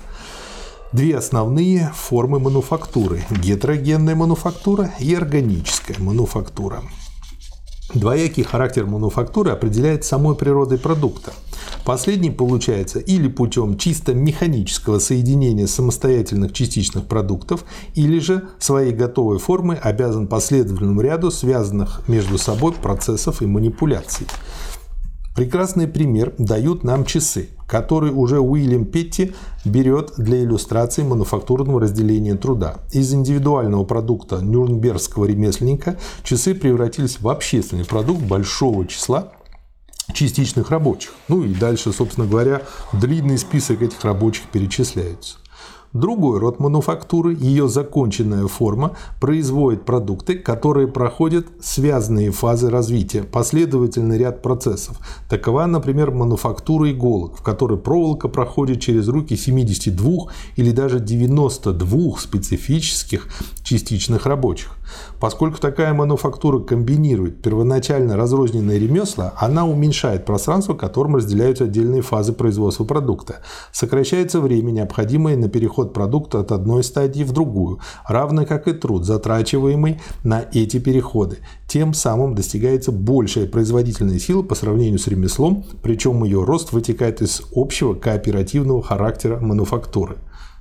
Две 0.91 1.17
основные 1.17 1.89
формы 1.95 2.39
мануфактуры– 2.39 3.23
гетерогенная 3.29 4.15
мануфактура 4.15 4.91
и 4.99 5.15
органическая 5.15 5.97
мануфактура. 5.99 6.83
Двоякий 7.93 8.43
характер 8.43 8.87
мануфактуры 8.87 9.51
определяет 9.51 10.03
самой 10.03 10.35
природой 10.35 10.79
продукта. 10.79 11.33
Последний 11.85 12.31
получается 12.31 12.99
или 12.99 13.27
путем 13.27 13.77
чисто 13.77 14.15
механического 14.15 14.97
соединения 14.97 15.67
самостоятельных 15.67 16.51
частичных 16.51 17.05
продуктов, 17.05 17.63
или 17.93 18.17
же 18.17 18.49
своей 18.57 18.91
готовой 18.91 19.37
формы 19.37 19.75
обязан 19.75 20.27
последовательному 20.27 20.99
ряду 21.01 21.29
связанных 21.29 22.01
между 22.07 22.39
собой 22.39 22.73
процессов 22.73 23.43
и 23.43 23.45
манипуляций. 23.45 24.25
Прекрасный 25.35 25.85
пример 25.85 26.33
дают 26.37 26.85
нам 26.85 27.03
часы, 27.03 27.49
которые 27.67 28.13
уже 28.13 28.39
Уильям 28.39 28.85
Петти 28.85 29.33
берет 29.65 30.13
для 30.17 30.41
иллюстрации 30.41 31.03
мануфактурного 31.03 31.81
разделения 31.81 32.35
труда. 32.35 32.77
Из 32.93 33.13
индивидуального 33.13 33.83
продукта 33.83 34.39
нюрнбергского 34.39 35.25
ремесленника 35.25 35.97
часы 36.23 36.55
превратились 36.55 37.19
в 37.19 37.27
общественный 37.27 37.83
продукт 37.83 38.21
большого 38.21 38.87
числа 38.87 39.33
частичных 40.13 40.71
рабочих. 40.71 41.11
Ну 41.27 41.43
и 41.43 41.53
дальше, 41.53 41.91
собственно 41.91 42.27
говоря, 42.27 42.61
длинный 42.93 43.37
список 43.37 43.81
этих 43.81 44.05
рабочих 44.05 44.43
перечисляется. 44.45 45.37
Другой 45.95 46.39
род 46.39 46.59
мануфактуры, 46.59 47.33
ее 47.39 47.69
законченная 47.69 48.47
форма, 48.47 48.97
производит 49.21 49.85
продукты, 49.85 50.35
которые 50.35 50.89
проходят 50.89 51.47
связанные 51.61 52.31
фазы 52.31 52.69
развития, 52.69 53.23
последовательный 53.23 54.17
ряд 54.17 54.41
процессов. 54.41 54.99
Такова, 55.29 55.65
например, 55.67 56.11
мануфактура 56.11 56.91
иголок, 56.91 57.37
в 57.37 57.43
которой 57.43 57.77
проволока 57.77 58.27
проходит 58.27 58.81
через 58.81 59.07
руки 59.07 59.37
72 59.37 60.25
или 60.57 60.71
даже 60.71 60.99
92 60.99 62.19
специфических 62.19 63.29
частичных 63.63 64.25
рабочих. 64.25 64.75
Поскольку 65.25 65.59
такая 65.59 65.91
мануфактура 65.91 66.59
комбинирует 66.59 67.41
первоначально 67.41 68.15
разрозненные 68.15 68.77
ремесла, 68.77 69.33
она 69.37 69.65
уменьшает 69.65 70.23
пространство, 70.23 70.75
которым 70.75 71.15
разделяются 71.15 71.63
отдельные 71.63 72.03
фазы 72.03 72.31
производства 72.31 72.83
продукта. 72.83 73.37
Сокращается 73.71 74.39
время, 74.39 74.69
необходимое 74.69 75.35
на 75.35 75.49
переход 75.49 75.93
продукта 75.93 76.41
от 76.41 76.51
одной 76.51 76.83
стадии 76.83 77.23
в 77.23 77.31
другую, 77.31 77.79
равно 78.07 78.45
как 78.45 78.67
и 78.67 78.73
труд, 78.73 79.03
затрачиваемый 79.03 79.99
на 80.23 80.45
эти 80.53 80.77
переходы. 80.77 81.39
Тем 81.67 81.95
самым 81.95 82.35
достигается 82.35 82.91
большая 82.91 83.47
производительная 83.47 84.19
сила 84.19 84.43
по 84.43 84.53
сравнению 84.53 84.99
с 84.99 85.07
ремеслом, 85.07 85.65
причем 85.81 86.23
ее 86.23 86.43
рост 86.43 86.71
вытекает 86.71 87.23
из 87.23 87.41
общего 87.55 87.95
кооперативного 87.95 88.83
характера 88.83 89.39
мануфактуры. 89.39 90.17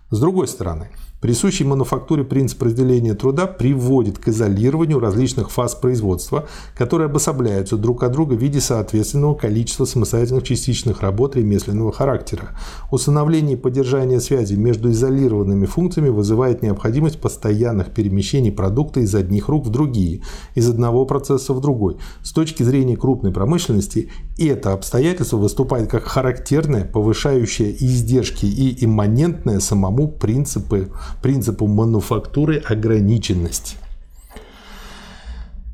С 0.09 0.19
другой 0.19 0.49
стороны, 0.49 0.89
Присущий 1.25 1.65
мануфактуре 1.65 2.23
принцип 2.23 2.63
разделения 2.63 3.15
труда 3.15 3.47
приводит 3.47 4.19
к 4.19 4.29
изолированию 4.29 4.99
различных 4.99 5.51
фаз 5.51 5.75
производства, 5.75 6.47
которые 6.77 7.07
обособляются 7.07 7.79
друг 7.79 8.03
от 8.03 8.13
друга 8.13 8.35
в 8.35 8.43
виде 8.43 8.61
соответственного 8.61 9.35
количества 9.35 9.87
самостоятельных 9.87 10.43
частичных 10.43 11.01
работ 11.01 11.35
ремесленного 11.35 11.93
характера. 11.93 12.51
Установление 12.91 13.57
и 13.57 13.59
поддержание 13.59 14.21
связи 14.21 14.53
между 14.57 14.91
изолированными 14.91 15.65
функциями 15.65 16.11
вызывает 16.11 16.61
необходимость 16.61 17.19
постоянных 17.19 17.95
перемещений 17.95 18.53
продукта 18.53 19.01
из 19.01 19.15
одних 19.15 19.49
рук 19.49 19.67
в 19.67 19.71
другие, 19.71 20.21
из 20.55 20.69
одного 20.69 21.07
процесса 21.07 21.55
в 21.55 21.61
другой. 21.63 21.97
С 22.23 22.33
точки 22.33 22.63
зрения 22.63 22.99
крупной 22.99 23.33
промышленности 23.33 24.11
это 24.37 24.75
обстоятельство 24.75 25.39
выступает 25.39 25.89
как 25.89 26.05
характерное, 26.05 26.85
повышающее 26.85 27.75
издержки 27.75 28.45
и 28.45 28.85
имманентное 28.85 29.61
самому 29.61 30.09
принципы, 30.09 30.91
принципу 31.23 31.67
мануфактуры 31.67 32.59
ограниченность. 32.59 33.77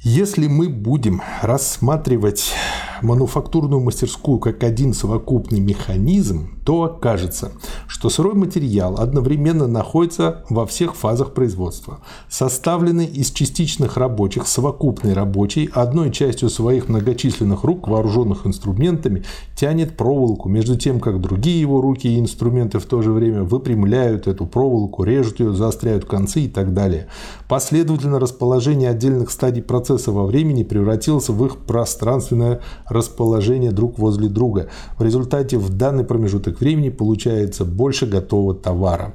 Если 0.03 0.47
мы 0.47 0.71
будем 0.71 1.21
рассматривать 1.43 2.55
мануфактурную 3.03 3.83
мастерскую 3.83 4.39
как 4.39 4.65
один 4.65 4.95
совокупный 4.95 5.61
механизм, 5.61 6.59
то 6.65 6.85
окажется, 6.85 7.53
что 7.87 8.09
сырой 8.09 8.35
материал 8.35 8.99
одновременно 8.99 9.67
находится 9.67 10.45
во 10.49 10.67
всех 10.67 10.95
фазах 10.95 11.35
производства. 11.35 12.01
Составленный 12.29 13.07
из 13.07 13.31
частичных 13.31 13.97
рабочих, 13.97 14.47
совокупный 14.47 15.13
рабочий 15.13 15.69
одной 15.73 16.11
частью 16.13 16.49
своих 16.49 16.89
многочисленных 16.89 17.65
рук, 17.65 17.89
вооруженных 17.89 18.47
инструментами, 18.47 19.25
тянет 19.55 19.97
проволоку, 19.97 20.49
между 20.49 20.77
тем, 20.77 21.01
как 21.01 21.21
другие 21.21 21.61
его 21.61 21.81
руки 21.81 22.09
и 22.09 22.19
инструменты 22.19 22.79
в 22.79 22.87
то 22.87 23.03
же 23.03 23.13
время 23.13 23.43
выпрямляют 23.43 24.29
эту 24.29 24.47
проволоку, 24.47 25.05
режут 25.05 25.41
ее, 25.41 25.53
заостряют 25.53 26.05
концы 26.07 26.43
и 26.43 26.49
так 26.49 26.73
далее. 26.73 27.09
Последовательно 27.49 28.19
расположение 28.19 28.91
отдельных 28.91 29.31
стадий 29.31 29.63
процесса 29.63 29.90
процесса 29.91 30.13
во 30.13 30.25
времени 30.25 30.63
превратился 30.63 31.33
в 31.33 31.45
их 31.45 31.57
пространственное 31.59 32.61
расположение 32.89 33.73
друг 33.73 33.99
возле 33.99 34.29
друга. 34.29 34.69
В 34.99 35.03
результате 35.03 35.59
в 35.59 35.69
данный 35.71 36.05
промежуток 36.05 36.61
времени 36.61 36.91
получается 36.91 37.65
больше 37.65 38.07
готового 38.07 38.55
товара. 38.55 39.15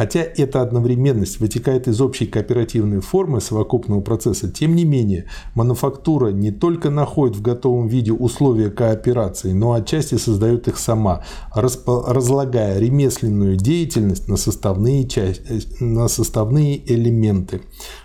Хотя 0.00 0.20
эта 0.20 0.62
одновременность 0.62 1.40
вытекает 1.40 1.86
из 1.86 2.00
общей 2.00 2.24
кооперативной 2.24 3.00
формы 3.00 3.42
совокупного 3.42 4.00
процесса, 4.00 4.50
тем 4.50 4.74
не 4.74 4.86
менее 4.86 5.26
мануфактура 5.54 6.28
не 6.28 6.50
только 6.50 6.88
находит 6.88 7.36
в 7.36 7.42
готовом 7.42 7.86
виде 7.86 8.10
условия 8.10 8.70
кооперации, 8.70 9.52
но 9.52 9.74
отчасти 9.74 10.14
создает 10.14 10.68
их 10.68 10.78
сама, 10.78 11.22
разлагая 11.54 12.78
ремесленную 12.78 13.56
деятельность 13.58 14.26
на 14.26 14.38
составные, 14.38 15.06
части, 15.06 15.44
на 15.84 16.08
составные 16.08 16.80
элементы. 16.90 17.60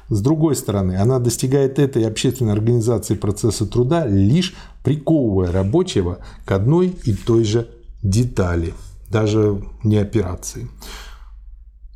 С 0.09 0.19
другой 0.19 0.57
стороны, 0.57 0.97
она 0.97 1.19
достигает 1.19 1.79
этой 1.79 2.05
общественной 2.05 2.51
организации 2.51 3.15
процесса 3.15 3.65
труда 3.65 4.05
лишь 4.05 4.53
приковывая 4.83 5.49
рабочего 5.49 6.17
к 6.43 6.51
одной 6.51 6.93
и 7.05 7.13
той 7.13 7.45
же 7.45 7.69
детали, 8.03 8.73
даже 9.09 9.63
не 9.85 9.95
операции. 9.95 10.67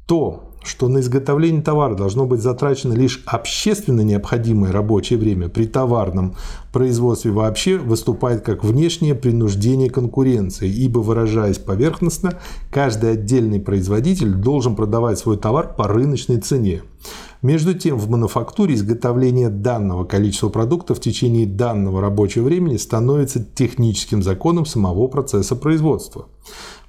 То, 0.10 0.46
что 0.64 0.88
на 0.88 1.02
изготовление 1.02 1.62
товара 1.62 1.94
должно 1.94 2.26
быть 2.26 2.42
затрачено 2.42 2.94
лишь 2.94 3.22
общественно 3.28 4.02
необходимое 4.02 4.72
рабочее 4.72 5.20
время, 5.20 5.50
при 5.50 5.68
товарном 5.68 6.34
производстве 6.74 7.30
вообще 7.30 7.78
выступает 7.78 8.42
как 8.42 8.64
внешнее 8.64 9.14
принуждение 9.14 9.92
конкуренции, 9.92 10.68
ибо, 10.68 10.98
выражаясь 10.98 11.60
поверхностно, 11.60 12.40
каждый 12.72 13.12
отдельный 13.12 13.60
производитель 13.60 14.34
должен 14.34 14.76
продавать 14.76 15.20
свой 15.20 15.38
товар 15.38 15.76
по 15.76 15.88
рыночной 15.88 16.42
цене. 16.42 16.82
Между 17.44 17.76
тем, 17.76 18.00
в 18.00 18.10
мануфактуре 18.10 18.74
изготовление 18.74 19.50
данного 19.50 20.06
количества 20.06 20.50
продукта 20.50 20.96
в 20.96 21.00
течение 21.00 21.46
данного 21.46 22.02
рабочего 22.02 22.46
времени 22.46 22.78
становится 22.78 23.46
техническим 23.46 24.24
законом 24.24 24.66
самого 24.66 25.08
процесса 25.08 25.56
производства. 25.56 26.26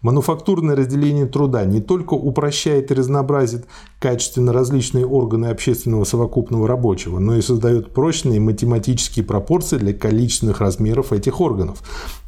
Мануфактурное 0.03 0.77
разделение 0.77 1.27
труда 1.27 1.65
не 1.65 1.81
только 1.81 2.15
упрощает 2.15 2.91
и 2.91 2.95
разнообразит 2.95 3.67
качественно 3.99 4.53
различные 4.53 5.07
органы 5.07 5.47
общественного 5.47 6.05
совокупного 6.05 6.67
рабочего, 6.67 7.19
но 7.19 7.37
и 7.37 7.43
создает 7.43 7.93
прочные 7.93 8.41
математические 8.41 9.25
пропорции 9.25 9.77
для 9.77 9.93
количественных 9.93 10.61
размеров 10.61 11.13
этих 11.13 11.41
органов. 11.41 11.83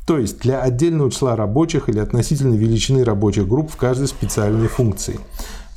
То 0.06 0.18
есть 0.18 0.40
для 0.40 0.60
отдельного 0.60 1.10
числа 1.10 1.34
рабочих 1.34 1.88
или 1.88 1.98
относительной 1.98 2.58
величины 2.58 3.04
рабочих 3.04 3.48
групп 3.48 3.70
в 3.70 3.76
каждой 3.76 4.08
специальной 4.08 4.68
функции. 4.68 5.18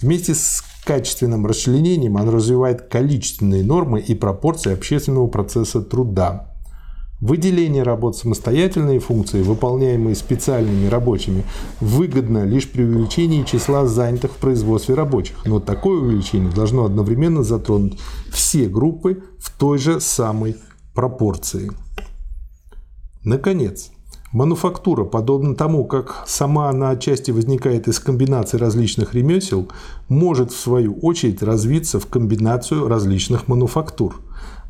Вместе 0.02 0.36
с 0.36 0.64
качественным 0.84 1.46
расчленением 1.46 2.18
оно 2.18 2.32
развивает 2.32 2.84
количественные 2.84 3.64
нормы 3.64 4.02
и 4.02 4.14
пропорции 4.14 4.74
общественного 4.74 5.28
процесса 5.28 5.82
труда. 5.82 6.55
Выделение 7.22 7.84
работ 7.84 8.18
самостоятельные 8.18 9.00
функции, 9.00 9.42
выполняемые 9.42 10.16
специальными 10.16 10.88
рабочими, 10.88 11.46
выгодно 11.80 12.44
лишь 12.44 12.70
при 12.70 12.84
увеличении 12.84 13.44
числа 13.44 13.86
занятых 13.86 14.32
в 14.32 14.36
производстве 14.38 14.96
рабочих, 14.96 15.38
но 15.46 15.62
такое 15.62 16.02
увеличение 16.02 16.52
должно 16.52 16.84
одновременно 16.84 17.42
затронуть 17.42 17.98
все 18.30 18.68
группы 18.68 19.24
в 19.40 19.50
той 19.58 19.78
же 19.78 20.02
самой 20.02 20.58
пропорции. 20.94 21.72
Наконец, 23.24 23.92
Мануфактура, 24.36 25.06
подобно 25.06 25.56
тому, 25.56 25.86
как 25.86 26.26
сама 26.28 26.70
она 26.70 26.90
отчасти 26.90 27.32
возникает 27.32 27.88
из 27.88 28.00
комбинаций 28.00 28.60
различных 28.60 29.14
ремесел, 29.14 29.70
может 30.10 30.52
в 30.52 30.60
свою 30.60 30.96
очередь 30.96 31.42
развиться 31.42 32.02
в 32.02 32.08
комбинацию 32.08 32.90
различных 32.90 33.48
мануфактур. 33.48 34.20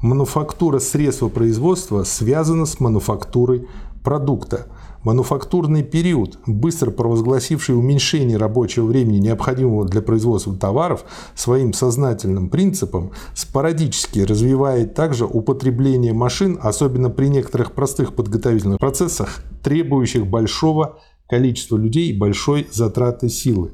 Мануфактура 0.06 0.78
средства 0.78 1.30
производства 1.30 2.04
связана 2.04 2.68
с 2.68 2.80
мануфактурой 2.80 3.68
продукта. 4.04 4.68
Мануфактурный 5.02 5.82
период, 5.82 6.38
быстро 6.46 6.92
провозгласивший 6.92 7.76
уменьшение 7.76 8.38
рабочего 8.38 8.86
времени, 8.86 9.18
необходимого 9.18 9.88
для 9.88 10.04
производства 10.04 10.56
товаров, 10.56 11.06
своим 11.34 11.74
сознательным 11.74 12.52
принципом, 12.52 13.14
спорадически 13.34 14.20
развивает 14.20 14.94
также 14.94 15.26
употребление 15.26 16.14
машин, 16.14 16.60
особенно 16.62 17.10
при 17.10 17.26
некоторых 17.26 17.72
простых 17.72 18.14
подготовительных 18.14 18.78
процессах, 18.78 19.42
требующих 19.64 20.28
большого 20.28 21.00
количества 21.28 21.78
людей 21.78 22.12
и 22.12 22.18
большой 22.18 22.68
затраты 22.72 23.28
силы. 23.28 23.72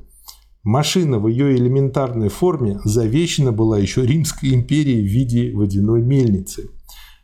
Машина 0.64 1.18
в 1.18 1.28
ее 1.28 1.56
элементарной 1.56 2.30
форме 2.30 2.80
завещена 2.84 3.52
была 3.52 3.80
еще 3.80 4.06
Римской 4.06 4.54
империей 4.54 5.02
в 5.02 5.12
виде 5.12 5.52
водяной 5.54 6.02
мельницы– 6.02 6.70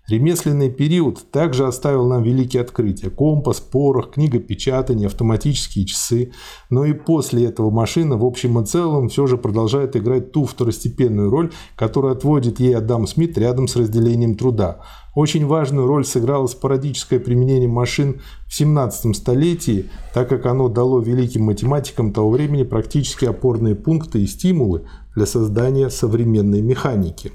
Ремесленный 0.10 0.70
период 0.70 1.32
также 1.32 1.68
оставил 1.68 2.08
нам 2.08 2.24
великие 2.24 2.62
открытия. 2.62 3.10
Компас, 3.10 3.60
порох, 3.60 4.12
книгопечатание, 4.12 5.08
автоматические 5.08 5.86
часы. 5.86 6.32
Но 6.70 6.86
и 6.86 6.94
после 6.94 7.44
этого 7.44 7.72
машина 7.72 8.16
в 8.16 8.24
общем 8.24 8.58
и 8.58 8.66
целом 8.66 9.10
все 9.10 9.28
же 9.28 9.38
продолжает 9.38 9.98
играть 9.98 10.32
ту 10.32 10.46
второстепенную 10.46 11.30
роль, 11.30 11.52
которую 11.76 12.14
отводит 12.14 12.62
ей 12.62 12.74
Адам 12.74 13.06
Смит 13.06 13.38
рядом 13.38 13.68
с 13.68 13.76
разделением 13.76 14.36
труда. 14.36 14.80
Очень 15.14 15.46
важную 15.46 15.88
роль 15.88 16.06
сыграло 16.06 16.48
спорадическое 16.48 17.20
применение 17.20 17.68
машин 17.68 18.22
в 18.48 18.56
17 18.56 19.14
столетии, 19.14 19.90
так 20.14 20.30
как 20.30 20.46
оно 20.46 20.70
дало 20.70 21.02
великим 21.02 21.44
математикам 21.44 22.14
того 22.14 22.30
времени 22.30 22.64
практически 22.64 23.26
опорные 23.26 23.76
пункты 23.76 24.22
и 24.22 24.28
стимулы 24.28 24.86
для 25.16 25.26
создания 25.26 25.90
современной 25.90 26.62
механики. 26.62 27.34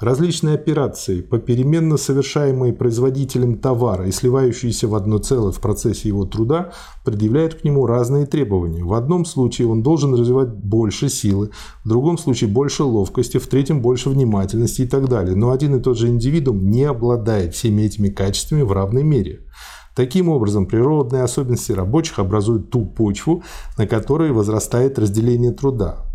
Различные 0.00 0.54
операции, 0.54 1.20
попеременно 1.20 1.98
совершаемые 1.98 2.72
производителем 2.72 3.58
товара 3.58 4.06
и 4.06 4.12
сливающиеся 4.12 4.88
в 4.88 4.94
одно 4.94 5.18
целое 5.18 5.52
в 5.52 5.60
процессе 5.60 6.08
его 6.08 6.24
труда, 6.24 6.72
предъявляют 7.04 7.56
к 7.56 7.64
нему 7.64 7.84
разные 7.84 8.24
требования. 8.24 8.82
В 8.82 8.94
одном 8.94 9.26
случае 9.26 9.68
он 9.68 9.82
должен 9.82 10.14
развивать 10.14 10.48
больше 10.48 11.10
силы, 11.10 11.50
в 11.84 11.88
другом 11.90 12.16
случае 12.16 12.48
больше 12.48 12.82
ловкости, 12.82 13.36
в 13.36 13.46
третьем 13.46 13.82
больше 13.82 14.08
внимательности 14.08 14.82
и 14.82 14.86
так 14.86 15.06
далее. 15.06 15.36
Но 15.36 15.50
один 15.50 15.74
и 15.74 15.82
тот 15.82 15.98
же 15.98 16.08
индивидуум 16.08 16.70
не 16.70 16.84
обладает 16.84 17.54
всеми 17.54 17.82
этими 17.82 18.08
качествами 18.08 18.62
в 18.62 18.72
равной 18.72 19.02
мере. 19.02 19.40
Таким 19.94 20.30
образом, 20.30 20.64
природные 20.64 21.24
особенности 21.24 21.72
рабочих 21.72 22.18
образуют 22.18 22.70
ту 22.70 22.86
почву, 22.86 23.42
на 23.76 23.86
которой 23.86 24.32
возрастает 24.32 24.98
разделение 24.98 25.52
труда. 25.52 26.09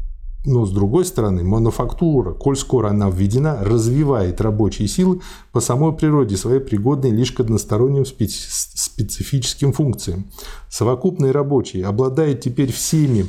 Но 0.46 0.66
с 0.66 0.72
другой 0.72 1.06
стороны, 1.06 1.44
мануфактура, 1.44 2.34
коль 2.34 2.56
скоро 2.56 2.90
она 2.90 3.10
введена, 3.10 3.58
развивает 3.64 4.40
рабочие 4.42 4.88
силы 4.88 5.22
по 5.52 5.60
самой 5.60 5.94
природе 5.94 6.38
своей, 6.38 6.60
пригодной 6.60 7.10
лишь 7.10 7.32
к 7.32 7.40
односторонним 7.40 8.06
специфическим 8.06 9.74
функциям. 9.74 10.26
Совокупные 10.70 11.32
рабочие 11.32 11.86
обладают 11.86 12.42
теперь 12.42 12.72
всеми 12.72 13.26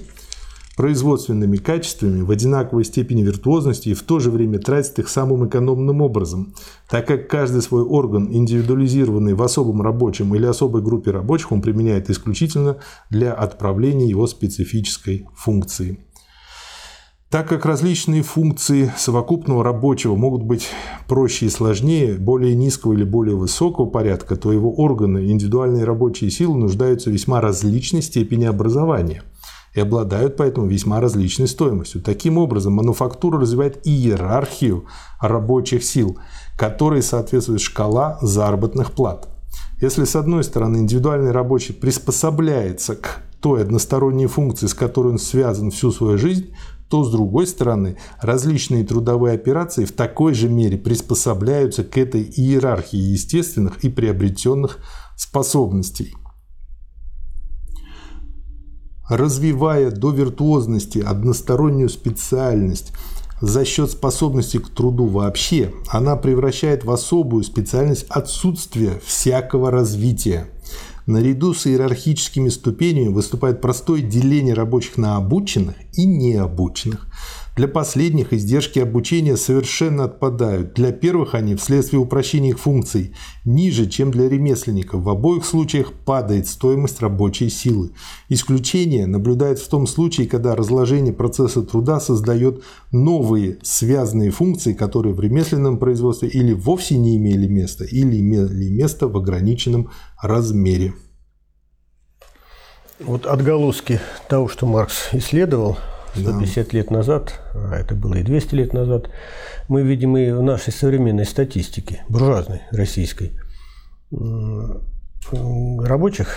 производственными 0.76 1.56
качествами 1.56 2.20
в 2.20 2.30
одинаковой 2.30 2.84
степени 2.84 3.22
виртуозности 3.22 3.88
и 3.88 3.94
в 3.94 4.02
то 4.02 4.20
же 4.20 4.30
время 4.30 4.58
тратит 4.58 4.98
их 4.98 5.08
самым 5.08 5.48
экономным 5.48 6.02
образом, 6.02 6.52
так 6.90 7.06
как 7.06 7.28
каждый 7.28 7.62
свой 7.62 7.82
орган, 7.82 8.28
индивидуализированный 8.30 9.32
в 9.32 9.42
особом 9.42 9.80
рабочем 9.80 10.34
или 10.34 10.44
особой 10.44 10.82
группе 10.82 11.12
рабочих, 11.12 11.50
он 11.50 11.62
применяет 11.62 12.10
исключительно 12.10 12.76
для 13.08 13.32
отправления 13.32 14.06
его 14.06 14.26
специфической 14.26 15.26
функции. 15.34 16.05
Так 17.30 17.48
как 17.48 17.66
различные 17.66 18.22
функции 18.22 18.92
совокупного 18.96 19.64
рабочего 19.64 20.14
могут 20.14 20.44
быть 20.44 20.68
проще 21.08 21.46
и 21.46 21.50
сложнее, 21.50 22.14
более 22.14 22.54
низкого 22.54 22.92
или 22.92 23.02
более 23.02 23.34
высокого 23.34 23.86
порядка, 23.86 24.36
то 24.36 24.52
его 24.52 24.72
органы, 24.72 25.28
индивидуальные 25.30 25.82
рабочие 25.82 26.30
силы 26.30 26.56
нуждаются 26.56 27.10
в 27.10 27.12
весьма 27.12 27.40
различной 27.40 28.02
степени 28.02 28.44
образования 28.44 29.24
и 29.74 29.80
обладают 29.80 30.36
поэтому 30.36 30.68
весьма 30.68 31.00
различной 31.00 31.48
стоимостью. 31.48 32.00
Таким 32.00 32.38
образом, 32.38 32.74
мануфактура 32.74 33.40
развивает 33.40 33.84
иерархию 33.84 34.84
рабочих 35.20 35.84
сил, 35.84 36.18
которой 36.56 37.02
соответствует 37.02 37.60
шкала 37.60 38.18
заработных 38.22 38.92
плат. 38.92 39.28
Если 39.80 40.04
с 40.04 40.14
одной 40.14 40.44
стороны 40.44 40.78
индивидуальный 40.78 41.32
рабочий 41.32 41.74
приспособляется 41.74 42.94
к 42.94 43.22
той 43.40 43.62
односторонней 43.62 44.26
функции, 44.26 44.66
с 44.66 44.74
которой 44.74 45.08
он 45.08 45.18
связан 45.18 45.70
всю 45.70 45.90
свою 45.90 46.16
жизнь, 46.16 46.54
то, 46.88 47.04
с 47.04 47.10
другой 47.10 47.46
стороны, 47.46 47.96
различные 48.20 48.84
трудовые 48.84 49.34
операции 49.34 49.84
в 49.84 49.92
такой 49.92 50.34
же 50.34 50.48
мере 50.48 50.78
приспособляются 50.78 51.82
к 51.82 51.98
этой 51.98 52.22
иерархии 52.22 52.96
естественных 52.96 53.84
и 53.84 53.88
приобретенных 53.88 54.78
способностей. 55.16 56.14
Развивая 59.08 59.90
до 59.90 60.10
виртуозности 60.10 60.98
одностороннюю 60.98 61.88
специальность 61.88 62.92
за 63.40 63.64
счет 63.64 63.90
способности 63.90 64.58
к 64.58 64.68
труду 64.68 65.06
вообще, 65.06 65.72
она 65.88 66.16
превращает 66.16 66.84
в 66.84 66.90
особую 66.90 67.44
специальность 67.44 68.06
отсутствие 68.08 69.00
всякого 69.04 69.70
развития– 69.70 70.48
Наряду 71.06 71.54
с 71.54 71.68
иерархическими 71.68 72.48
ступенями 72.48 73.08
выступает 73.08 73.60
простое 73.60 74.02
деление 74.02 74.54
рабочих 74.54 74.96
на 74.96 75.16
обученных 75.16 75.76
и 75.92 76.04
необученных. 76.04 77.06
Для 77.56 77.68
последних 77.68 78.34
издержки 78.34 78.78
обучения 78.80 79.34
совершенно 79.38 80.04
отпадают. 80.04 80.74
Для 80.74 80.92
первых 80.92 81.34
они 81.34 81.54
вследствие 81.54 82.00
упрощения 82.00 82.50
их 82.50 82.58
функций 82.58 83.14
ниже, 83.46 83.88
чем 83.88 84.10
для 84.10 84.28
ремесленников. 84.28 85.02
В 85.02 85.08
обоих 85.08 85.46
случаях 85.46 85.94
падает 85.94 86.46
стоимость 86.48 87.00
рабочей 87.00 87.48
силы. 87.48 87.92
Исключение 88.28 89.06
наблюдается 89.06 89.64
в 89.64 89.68
том 89.68 89.86
случае, 89.86 90.28
когда 90.28 90.54
разложение 90.54 91.14
процесса 91.14 91.62
труда 91.62 91.98
создает 91.98 92.62
новые 92.92 93.56
связанные 93.62 94.32
функции, 94.32 94.74
которые 94.74 95.14
в 95.14 95.20
ремесленном 95.20 95.78
производстве 95.78 96.28
или 96.28 96.52
вовсе 96.52 96.98
не 96.98 97.16
имели 97.16 97.46
места, 97.46 97.84
или 97.84 98.20
имели 98.20 98.68
место 98.68 99.08
в 99.08 99.16
ограниченном 99.16 99.90
размере. 100.22 100.92
Вот 103.00 103.24
отголоски 103.24 103.98
того, 104.28 104.48
что 104.48 104.66
Маркс 104.66 105.08
исследовал, 105.12 105.78
150 106.16 106.68
да. 106.68 106.76
лет 106.76 106.90
назад, 106.90 107.40
а 107.54 107.74
это 107.74 107.94
было 107.94 108.14
и 108.14 108.22
200 108.22 108.54
лет 108.54 108.72
назад, 108.72 109.10
мы 109.68 109.82
видим 109.82 110.16
и 110.16 110.30
в 110.30 110.42
нашей 110.42 110.72
современной 110.72 111.24
статистике, 111.24 112.02
буржуазной, 112.08 112.62
российской, 112.70 113.32
рабочих 115.30 116.28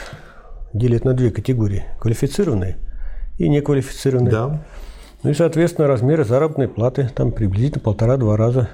делят 0.73 1.05
на 1.05 1.13
две 1.13 1.31
категории– 1.31 1.85
квалифицированные 1.99 2.77
и 3.37 3.49
неквалифицированные. 3.49 4.31
Да. 4.31 4.65
Ну 5.23 5.31
и, 5.31 5.33
соответственно, 5.33 5.87
размеры 5.87 6.23
заработной 6.23 6.67
платы 6.67 7.09
там 7.13 7.31
приблизительно 7.31 7.81
полтора-два 7.81 8.37
раза 8.37 8.69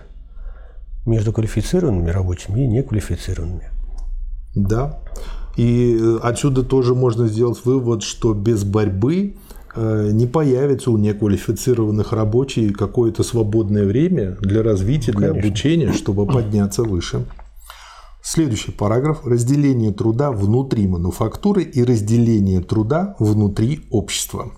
между 1.06 1.34
квалифицированными 1.34 2.10
рабочими 2.10 2.62
и 2.62 2.68
неквалифицированными. 2.68 3.70
Да. 4.56 5.00
И 5.58 5.98
э, 6.00 6.18
отсюда 6.22 6.64
тоже 6.64 6.96
можно 6.96 7.28
сделать 7.28 7.64
вывод, 7.64 8.04
что 8.04 8.34
без 8.34 8.64
борьбы 8.64 9.36
не 9.76 10.28
появится 10.28 10.92
у 10.92 10.98
неквалифицированных 10.98 12.14
рабочих 12.14 12.74
какое-то 12.78 13.24
свободное 13.24 13.86
время 13.86 14.38
для 14.42 14.64
развития, 14.64 15.12
для 15.12 15.30
Конечно. 15.30 15.48
обучения, 15.48 15.94
чтобы 15.94 16.26
подняться 16.34 16.84
выше. 16.84 17.26
Следующий 18.24 18.72
параграф– 18.72 19.20
разделение 19.26 19.92
труда 19.94 20.32
внутри 20.32 20.88
мануфактуры 20.88 21.62
и 21.62 21.84
разделение 21.84 22.60
труда 22.60 23.16
внутри 23.20 23.86
общества. 23.92 24.52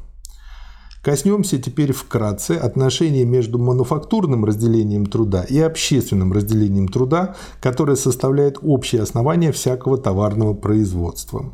Коснемся 1.08 1.58
теперь 1.58 1.94
вкратце 1.94 2.58
отношения 2.58 3.24
между 3.24 3.58
мануфактурным 3.58 4.44
разделением 4.44 5.06
труда 5.06 5.46
и 5.48 5.58
общественным 5.58 6.34
разделением 6.34 6.90
труда, 6.90 7.38
которое 7.62 7.96
составляет 7.96 8.58
общее 8.62 9.04
основание 9.04 9.54
всякого 9.54 9.98
товарного 9.98 10.54
производства. 10.54 11.54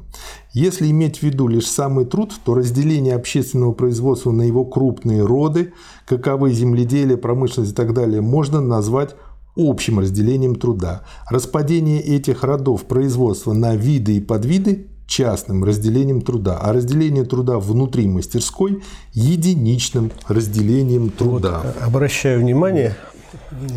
Если 0.54 0.90
иметь 0.90 1.20
в 1.20 1.22
виду 1.22 1.48
лишь 1.48 1.68
самый 1.68 2.06
труд, 2.06 2.34
то 2.44 2.56
разделение 2.56 3.14
общественного 3.14 3.74
производства 3.74 4.32
на 4.32 4.42
его 4.42 4.66
крупные 4.66 5.24
роды, 5.24 5.74
каковы 6.08 6.52
земледелие, 6.52 7.18
промышленность 7.18 7.74
и 7.74 7.76
так 7.76 7.94
далее, 7.94 8.22
можно 8.22 8.60
назвать 8.60 9.16
общим 9.56 10.00
разделением 10.00 10.56
труда. 10.56 11.04
Распадение 11.30 12.02
этих 12.02 12.44
родов 12.44 12.86
производства 12.86 13.54
на 13.54 13.76
виды 13.76 14.18
и 14.18 14.20
подвиды 14.20 14.88
частным 15.08 15.64
разделением 15.64 16.22
труда, 16.22 16.58
а 16.60 16.74
разделение 16.74 17.24
труда 17.24 17.60
внутри 17.60 18.08
мастерской– 18.08 18.82
единичным 19.14 20.12
разделением 20.28 21.10
труда. 21.10 21.62
Вот, 21.64 21.76
обращаю 21.82 22.40
внимание 22.40 22.96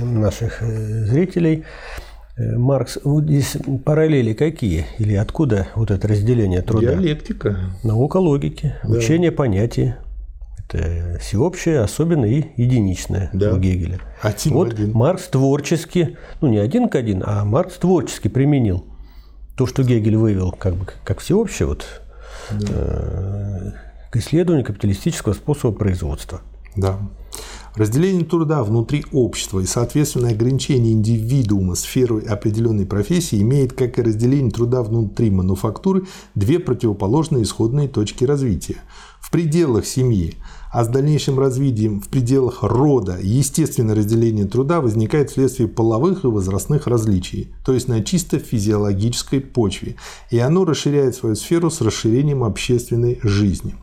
наших 0.03 0.63
э, 0.63 1.05
зрителей, 1.07 1.65
э, 2.37 2.57
Маркс, 2.57 2.99
вот 3.05 3.25
здесь 3.25 3.57
параллели 3.85 4.33
какие? 4.33 4.87
Или 4.99 5.15
откуда 5.15 5.69
вот 5.75 5.91
это 5.91 6.09
разделение 6.09 6.63
труда? 6.63 6.95
Диалектика. 6.95 7.57
Наука 7.83 8.19
логики, 8.19 8.75
да. 8.83 8.99
учение 8.99 9.33
понятий. 9.33 9.95
Это 10.69 11.19
всеобщее, 11.21 11.81
особенное 11.81 12.29
и 12.29 12.45
единичное 12.57 13.31
да. 13.33 13.55
у 13.55 13.59
Гегеля. 13.59 14.01
Один 14.21 14.53
вот 14.53 14.73
один. 14.73 14.93
Маркс 14.93 15.29
творчески, 15.29 16.17
ну 16.41 16.49
не 16.49 16.59
один 16.59 16.89
к 16.89 16.97
один, 16.97 17.23
а 17.25 17.45
Маркс 17.45 17.77
творчески 17.77 18.27
применил 18.29 18.85
то, 19.57 19.67
что 19.67 19.83
Гегель 19.83 20.17
вывел 20.17 20.53
как, 20.53 20.77
бы, 20.77 20.87
как 21.05 21.21
всеобщее 21.21 21.69
вот, 21.69 21.87
да. 22.51 22.67
э, 22.69 23.73
к 24.11 24.17
исследованию 24.17 24.65
капиталистического 24.65 25.33
способа 25.33 25.77
производства. 25.77 26.43
Да. 26.77 26.99
Разделение 27.75 28.25
труда 28.25 28.63
внутри 28.65 29.05
общества 29.13 29.61
и, 29.61 29.67
соответственно, 29.67 30.29
ограничение 30.29 30.93
индивидуума 30.93 31.75
сферой 31.75 32.23
определенной 32.23 32.87
профессии 32.87 33.41
имеет, 33.43 33.75
как 33.75 33.99
и 33.99 34.03
разделение 34.03 34.51
труда 34.51 34.83
внутри 34.83 35.31
мануфактуры, 35.31 36.07
две 36.35 36.59
противоположные 36.59 37.43
исходные 37.43 37.89
точки 37.89 38.25
развития. 38.25 38.77
В 39.21 39.31
пределах 39.31 39.85
семьи 39.85 40.37
а 40.73 40.85
с 40.85 40.89
дальнейшим 40.89 41.39
развитием 41.39 42.01
в 42.01 42.09
пределах 42.09 42.63
рода 42.63 43.19
естественное 43.21 43.95
разделение 43.95 44.47
труда 44.47 44.81
возникает 44.81 45.31
вследствие 45.31 45.69
половых 45.69 46.25
и 46.25 46.29
возрастных 46.29 46.87
различий, 46.87 47.53
то 47.65 47.73
есть 47.73 47.89
на 47.89 48.03
чисто 48.03 48.39
физиологической 48.39 49.41
почве, 49.41 49.97
и 50.31 50.39
оно 50.39 50.65
расширяет 50.65 51.15
свою 51.15 51.37
сферу 51.37 51.71
с 51.71 51.81
расширением 51.81 52.45
общественной 52.45 53.19
жизни. 53.23 53.75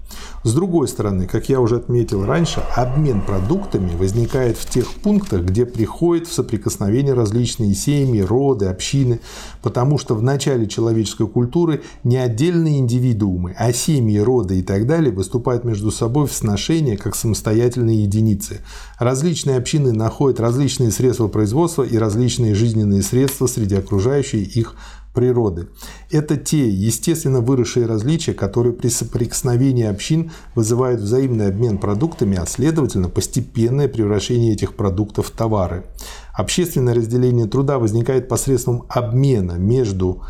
С 0.44 0.54
другой 0.54 0.88
стороны, 0.88 1.26
как 1.26 1.50
я 1.50 1.60
уже 1.60 1.78
отметил 1.78 2.26
раньше, 2.26 2.62
обмен 2.76 3.22
продуктами 3.22 3.96
возникает 3.96 4.58
в 4.58 4.70
тех 4.70 4.88
пунктах, 4.88 5.44
где 5.44 5.66
приходят 5.66 6.28
в 6.28 6.34
соприкосновение 6.34 7.14
различные 7.14 7.74
семьи, 7.74 8.22
роды, 8.22 8.68
общины, 8.68 9.20
потому 9.64 9.98
что 9.98 10.14
в 10.14 10.22
начале 10.22 10.68
человеческой 10.68 11.28
культуры 11.28 11.82
не 12.04 12.18
отдельные 12.18 12.80
индивидуумы, 12.80 13.56
а 13.58 13.74
семьи, 13.74 14.20
роды 14.20 14.60
и 14.60 14.62
так 14.62 14.86
далее 14.86 15.12
выступают 15.12 15.64
между 15.64 15.90
собой 15.90 16.28
в 16.28 16.34
сношении 16.34 16.98
как 16.98 17.16
самостоятельные 17.16 18.04
единицы. 18.04 18.60
Различные 19.00 19.58
общины 19.58 19.94
находят 19.94 20.40
различные 20.40 20.92
средства 20.92 21.30
производства 21.30 21.84
и 21.84 21.98
различные 21.98 22.54
жизненные 22.54 23.02
средства 23.02 23.48
среди 23.48 23.76
окружающей 23.76 24.44
их 24.44 24.76
природы. 25.14 25.68
Это 26.12 26.38
те 26.38 26.70
естественно 26.70 27.40
выросшие 27.40 27.86
различия, 27.86 28.34
которые 28.34 28.74
при 28.74 28.90
соприкосновении 28.90 29.86
общин 29.86 30.32
вызывают 30.56 31.02
взаимный 31.02 31.48
обмен 31.48 31.78
продуктами, 31.78 32.38
а 32.38 32.46
следовательно 32.46 33.10
постепенное 33.10 33.88
превращение 33.88 34.54
этих 34.54 34.76
продуктов 34.76 35.28
в 35.28 35.32
товары. 35.32 35.86
Общественное 36.34 36.96
разделение 36.96 37.48
труда 37.48 37.78
возникает 37.78 38.28
посредством 38.28 38.86
обмена 38.90 39.54
между 39.54 40.24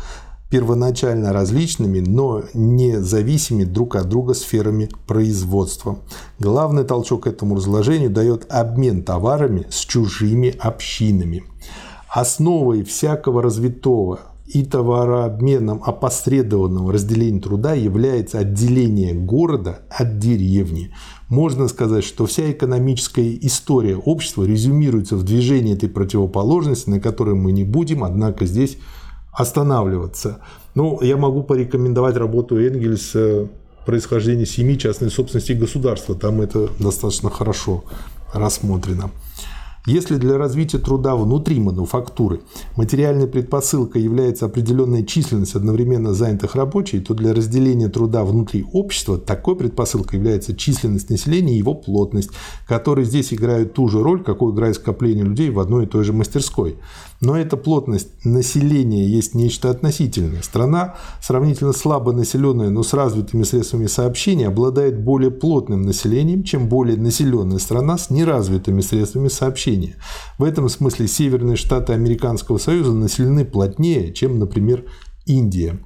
первоначально 0.50 1.32
различными, 1.32 1.98
но 1.98 2.44
не 2.52 3.00
зависимыми 3.00 3.64
друг 3.64 3.96
от 3.96 4.08
друга 4.08 4.34
сферами 4.34 4.88
производства. 5.06 5.98
Главный 6.38 6.84
толчок 6.84 7.26
этому 7.26 7.56
разложению 7.56 8.10
дает 8.10 8.46
обмен 8.52 9.02
товарами 9.02 9.66
с 9.70 9.80
чужими 9.80 10.54
общинами. 10.60 11.42
Основой 12.08 12.84
всякого 12.84 13.42
развитого 13.42 14.20
и 14.54 14.64
товарообменом 14.64 15.82
опосредованного 15.84 16.92
разделения 16.92 17.40
труда 17.40 17.74
является 17.74 18.38
отделение 18.38 19.12
города 19.12 19.80
от 19.90 20.18
деревни. 20.18 20.94
Можно 21.28 21.66
сказать, 21.66 22.04
что 22.04 22.24
вся 22.26 22.52
экономическая 22.52 23.34
история 23.42 23.96
общества 23.96 24.44
резюмируется 24.44 25.16
в 25.16 25.24
движении 25.24 25.74
этой 25.74 25.88
противоположности, 25.88 26.88
на 26.88 27.00
которой 27.00 27.34
мы 27.34 27.50
не 27.50 27.64
будем, 27.64 28.04
однако 28.04 28.46
здесь 28.46 28.78
останавливаться. 29.32 30.38
Ну, 30.76 31.02
я 31.02 31.16
могу 31.16 31.42
порекомендовать 31.42 32.16
работу 32.16 32.56
Энгельса 32.56 33.48
происхождения 33.84 34.46
семьи, 34.46 34.76
частной 34.76 35.10
собственности 35.10 35.52
и 35.52 35.56
государства. 35.56 36.14
Там 36.14 36.40
это 36.40 36.68
достаточно 36.78 37.28
хорошо 37.28 37.84
рассмотрено. 38.32 39.10
Если 39.86 40.16
для 40.16 40.38
развития 40.38 40.78
труда 40.78 41.14
внутри 41.14 41.60
мануфактуры 41.60 42.40
материальной 42.74 43.26
предпосылкой 43.26 44.00
является 44.00 44.46
определенная 44.46 45.02
численность 45.02 45.54
одновременно 45.54 46.14
занятых 46.14 46.54
рабочих, 46.54 47.04
то 47.06 47.12
для 47.12 47.34
разделения 47.34 47.88
труда 47.88 48.24
внутри 48.24 48.64
общества 48.72 49.18
такой 49.18 49.56
предпосылкой 49.56 50.20
является 50.20 50.56
численность 50.56 51.10
населения 51.10 51.54
и 51.54 51.58
его 51.58 51.74
плотность, 51.74 52.30
которые 52.66 53.04
здесь 53.04 53.34
играют 53.34 53.74
ту 53.74 53.88
же 53.88 54.02
роль, 54.02 54.24
какую 54.24 54.54
играет 54.54 54.76
скопление 54.76 55.24
людей 55.24 55.50
в 55.50 55.60
одной 55.60 55.84
и 55.84 55.86
той 55.86 56.02
же 56.02 56.14
мастерской. 56.14 56.78
Но 57.20 57.36
эта 57.36 57.56
плотность 57.56 58.24
населения 58.24 59.06
есть 59.06 59.34
нечто 59.34 59.70
относительное. 59.70 60.42
Страна, 60.42 60.96
сравнительно 61.22 61.72
слабо 61.72 62.12
населенная, 62.12 62.70
но 62.70 62.82
с 62.82 62.92
развитыми 62.92 63.44
средствами 63.44 63.86
сообщения, 63.86 64.48
обладает 64.48 65.02
более 65.02 65.30
плотным 65.30 65.82
населением, 65.82 66.42
чем 66.42 66.68
более 66.68 66.96
населенная 66.96 67.58
страна 67.58 67.98
с 67.98 68.10
неразвитыми 68.10 68.80
средствами 68.80 69.28
сообщения. 69.28 69.96
В 70.38 70.44
этом 70.44 70.68
смысле 70.68 71.08
северные 71.08 71.56
штаты 71.56 71.92
Американского 71.92 72.58
Союза 72.58 72.92
населены 72.92 73.44
плотнее, 73.44 74.12
чем, 74.12 74.38
например, 74.38 74.84
Индия. 75.24 75.78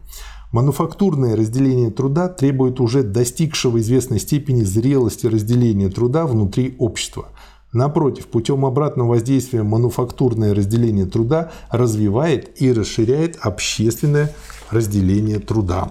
Мануфактурное 0.50 1.36
разделение 1.36 1.90
труда 1.90 2.28
требует 2.28 2.80
уже 2.80 3.02
достигшего 3.02 3.78
известной 3.80 4.18
степени 4.18 4.62
зрелости 4.62 5.26
разделения 5.26 5.90
труда 5.90 6.26
внутри 6.26 6.74
общества– 6.78 7.28
Напротив, 7.72 8.26
путем 8.28 8.64
обратного 8.64 9.08
воздействия 9.08 9.62
мануфактурное 9.62 10.54
разделение 10.54 11.04
труда 11.04 11.52
развивает 11.70 12.60
и 12.60 12.72
расширяет 12.72 13.36
общественное 13.40 14.34
разделение 14.70 15.38
труда. 15.38 15.90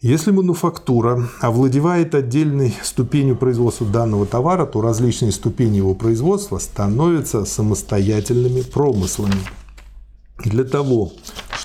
Если 0.00 0.32
мануфактура 0.32 1.28
овладевает 1.40 2.14
отдельной 2.14 2.74
ступенью 2.82 3.36
производства 3.36 3.86
данного 3.86 4.26
товара, 4.26 4.66
то 4.66 4.80
различные 4.80 5.30
ступени 5.30 5.76
его 5.76 5.94
производства 5.94 6.58
становятся 6.58 7.44
самостоятельными 7.44 8.62
промыслами. 8.62 9.38
Для 10.44 10.64
того, 10.64 11.12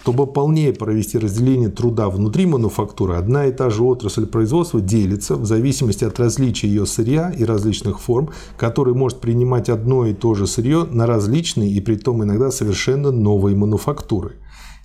чтобы 0.07 0.25
полнее 0.25 0.71
провести 0.71 1.17
разделение 1.17 1.67
труда 1.67 2.09
внутри 2.09 2.45
мануфактуры, 2.45 3.15
одна 3.15 3.47
и 3.47 3.51
та 3.51 3.69
же 3.69 3.83
отрасль 3.83 4.25
производства 4.25 4.79
делится 4.79 5.35
в 5.35 5.45
зависимости 5.45 6.05
от 6.05 6.17
различия 6.17 6.69
ее 6.69 6.85
сырья 6.85 7.29
и 7.29 7.43
различных 7.43 7.99
форм, 7.99 8.29
которые 8.55 8.95
может 8.95 9.19
принимать 9.19 9.67
одно 9.67 10.05
и 10.05 10.13
то 10.13 10.33
же 10.33 10.47
сырье 10.47 10.85
на 10.89 11.07
различные 11.07 11.71
и 11.71 11.81
при 11.81 11.97
том 11.97 12.23
иногда 12.23 12.51
совершенно 12.51 13.11
новые 13.11 13.57
мануфактуры. 13.57 14.37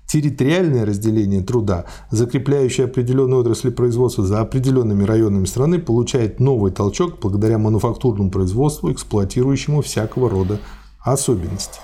Территориальное 0.09 0.85
разделение 0.85 1.41
труда, 1.41 1.85
закрепляющее 2.11 2.87
определенные 2.87 3.39
отрасли 3.39 3.71
производства 3.71 4.27
за 4.27 4.41
определенными 4.41 5.05
районами 5.05 5.45
страны, 5.45 5.79
получает 5.79 6.41
новый 6.41 6.73
толчок 6.73 7.21
благодаря 7.23 7.59
мануфактурному 7.59 8.33
производству, 8.33 8.91
эксплуатирующему 8.91 9.83
всякого 9.83 10.29
рода 10.29 10.59
особенности. 11.05 11.79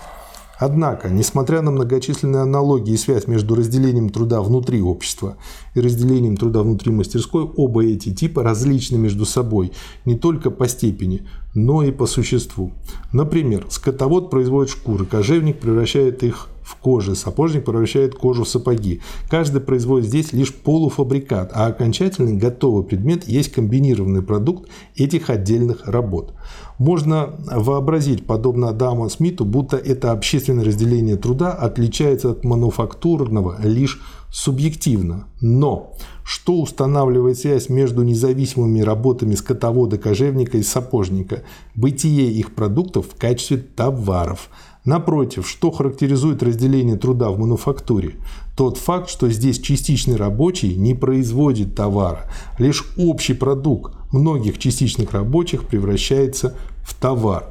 Однако, 0.58 1.08
несмотря 1.08 1.62
на 1.62 1.70
многочисленные 1.70 2.42
аналогии 2.42 2.92
и 2.92 2.96
связь 2.96 3.28
между 3.28 3.54
разделением 3.54 4.10
труда 4.10 4.42
внутри 4.42 4.82
общества 4.82 5.36
и 5.74 5.80
разделением 5.80 6.36
труда 6.36 6.62
внутри 6.62 6.90
мастерской, 6.90 7.48
оба 7.56 7.84
эти 7.84 8.12
типа 8.12 8.42
различны 8.42 8.98
между 8.98 9.24
собой 9.24 9.72
не 10.04 10.16
только 10.16 10.50
по 10.50 10.66
степени, 10.66 11.26
но 11.54 11.84
и 11.84 11.92
по 11.92 12.06
существу. 12.06 12.72
Например, 13.12 13.66
скотовод 13.70 14.30
производит 14.30 14.72
шкуры, 14.72 15.06
кожевник 15.06 15.60
превращает 15.60 16.24
их 16.24 16.48
в 16.68 16.76
кожи, 16.76 17.14
сапожник 17.14 17.64
превращает 17.64 18.14
кожу 18.14 18.44
в 18.44 18.48
сапоги. 18.48 19.00
Каждый 19.30 19.62
производит 19.62 20.06
здесь 20.06 20.32
лишь 20.32 20.52
полуфабрикат, 20.52 21.50
а 21.54 21.66
окончательный 21.66 22.36
готовый 22.36 22.84
предмет 22.84 23.26
есть 23.26 23.52
комбинированный 23.52 24.22
продукт 24.22 24.68
этих 24.94 25.30
отдельных 25.30 25.86
работ. 25.86 26.34
Можно 26.78 27.34
вообразить, 27.50 28.24
подобно 28.24 28.68
Адаму 28.68 29.08
Смиту, 29.10 29.44
будто 29.44 29.76
это 29.76 30.12
общественное 30.12 30.64
разделение 30.64 31.16
труда 31.16 31.52
отличается 31.52 32.30
от 32.30 32.44
мануфактурного 32.44 33.56
лишь 33.64 34.00
субъективно. 34.30 35.26
Но 35.40 35.94
что 36.22 36.60
устанавливает 36.60 37.38
связь 37.38 37.68
между 37.68 38.02
независимыми 38.04 38.80
работами 38.80 39.34
скотовода, 39.34 39.98
кожевника 39.98 40.58
и 40.58 40.62
сапожника? 40.62 41.42
Бытие 41.74 42.30
их 42.30 42.54
продуктов 42.54 43.06
в 43.08 43.18
качестве 43.18 43.56
товаров– 43.56 44.48
Напротив, 44.84 45.48
что 45.48 45.70
характеризует 45.70 46.42
разделение 46.42 46.96
труда 46.96 47.30
в 47.30 47.38
мануфактуре? 47.38 48.16
Тот 48.56 48.78
факт, 48.78 49.10
что 49.10 49.28
здесь 49.28 49.58
частичный 49.58 50.16
рабочий 50.16 50.74
не 50.74 50.94
производит 50.94 51.74
товара. 51.74 52.30
Лишь 52.58 52.84
общий 52.96 53.34
продукт 53.34 53.94
многих 54.12 54.58
частичных 54.58 55.12
рабочих 55.12 55.66
превращается 55.66 56.54
в 56.82 56.94
товар. 56.94 57.50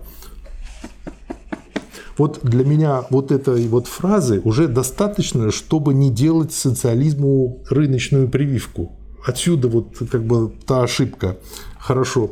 Вот 2.17 2.39
для 2.41 2.65
меня 2.65 3.03
вот 3.11 3.31
этой 3.31 3.67
вот 3.67 3.85
фразы 3.85 4.41
уже 4.43 4.67
достаточно, 4.67 5.51
чтобы 5.51 5.93
не 5.93 6.09
делать 6.09 6.51
социализму 6.51 7.63
рыночную 7.69 8.27
прививку. 8.27 8.93
Отсюда 9.25 9.67
вот 9.67 9.97
как 10.09 10.25
бы 10.25 10.51
та 10.65 10.83
ошибка 10.83 11.37
хорошо 11.77 12.31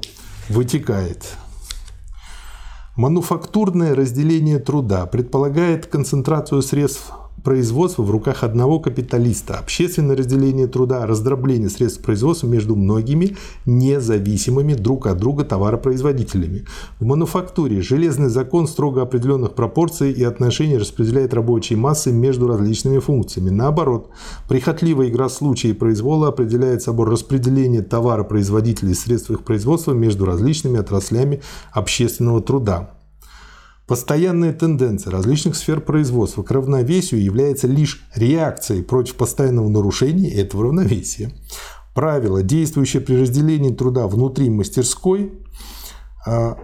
вытекает. 0.50 1.36
Мануфактурное 2.96 3.94
разделение 3.94 4.58
труда 4.58 5.06
предполагает 5.06 5.86
концентрацию 5.88 6.62
средств 6.62 7.12
производства 7.46 8.04
в 8.04 8.12
руках 8.12 8.44
одного 8.44 8.80
капиталиста, 8.80 9.58
общественное 9.58 10.18
разделение 10.18 10.68
труда, 10.68 11.06
раздробление 11.06 11.70
средств 11.70 12.02
производства 12.02 12.48
между 12.48 12.76
многими 12.76 13.38
независимыми 13.66 14.74
друг 14.74 15.08
от 15.08 15.18
друга 15.20 15.46
товаропроизводителями. 15.46 16.66
В 17.00 17.06
мануфактуре 17.06 17.82
железный 17.82 18.30
закон 18.30 18.68
строго 18.68 19.02
определенных 19.02 19.54
пропорций 19.54 20.12
и 20.12 20.24
отношений 20.24 20.78
распределяет 20.78 21.34
рабочие 21.34 21.78
массы 21.78 22.12
между 22.12 22.48
различными 22.48 23.00
функциями. 23.00 23.52
Наоборот, 23.52 24.10
прихотливая 24.50 25.08
игра 25.08 25.30
случаев 25.30 25.76
и 25.76 25.78
произвола 25.78 26.30
определяет 26.30 26.82
собой 26.82 27.08
распределение 27.08 27.84
товаропроизводителей 27.84 28.92
и 28.94 28.96
средств 28.96 29.30
их 29.30 29.44
производства 29.44 29.94
между 29.94 30.26
различными 30.26 30.80
отраслями 30.80 31.42
общественного 31.72 32.42
труда. 32.42 32.95
Постоянная 33.88 34.52
тенденция 34.52 35.12
различных 35.12 35.56
сфер 35.56 35.80
производства 35.80 36.42
к 36.42 36.50
равновесию 36.50 37.22
является 37.22 37.68
лишь 37.68 38.04
реакцией 38.16 38.82
против 38.82 39.16
постоянного 39.16 39.70
нарушения 39.70 40.32
этого 40.32 40.66
равновесия. 40.66 41.32
Правило, 41.94 42.42
действующее 42.42 43.02
при 43.02 43.16
разделении 43.16 43.74
труда 43.74 44.08
внутри 44.08 44.50
мастерской, 44.50 45.34
а, 46.26 46.58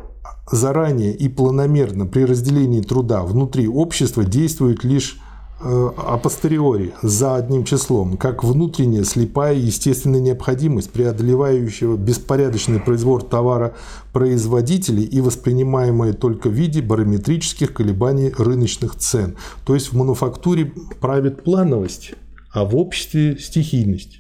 заранее 0.52 1.16
и 1.16 1.30
планомерно 1.30 2.08
при 2.08 2.24
разделении 2.24 2.82
труда 2.82 3.22
внутри 3.22 3.68
общества 3.68 4.24
действует 4.26 4.84
лишь 4.84 5.20
апостериори 5.64 6.94
за 7.02 7.36
одним 7.36 7.64
числом, 7.64 8.18
как 8.18 8.44
внутренняя 8.44 9.04
слепая 9.04 9.54
естественная 9.54 10.20
необходимость, 10.20 10.92
преодолевающего 10.92 11.98
беспорядочный 11.98 12.80
произвол 12.80 13.22
товара 13.22 13.74
производителей 14.14 15.04
и 15.04 15.22
воспринимаемая 15.22 16.14
только 16.14 16.50
в 16.50 16.54
виде 16.54 16.82
барометрических 16.82 17.74
колебаний 17.74 18.34
рыночных 18.38 18.96
цен. 18.96 19.36
То 19.66 19.74
есть 19.74 19.92
в 19.92 19.98
мануфактуре 19.98 20.74
правит 21.00 21.44
плановость, 21.44 22.14
а 22.52 22.66
в 22.66 22.76
обществе 22.76 23.38
стихийность. 23.38 24.20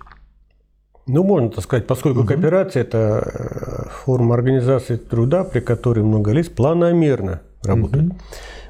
Ну, 1.07 1.23
можно 1.23 1.49
так 1.49 1.63
сказать, 1.63 1.87
поскольку 1.87 2.19
угу. 2.21 2.27
кооперация– 2.27 2.81
это 2.83 3.23
э, 3.25 3.89
форма 4.05 4.35
организации 4.35 4.95
труда, 4.95 5.43
при 5.43 5.59
которой 5.59 6.03
много 6.03 6.31
лиц 6.31 6.47
планомерно 6.47 7.41
работают. 7.63 8.11
Угу. 8.11 8.19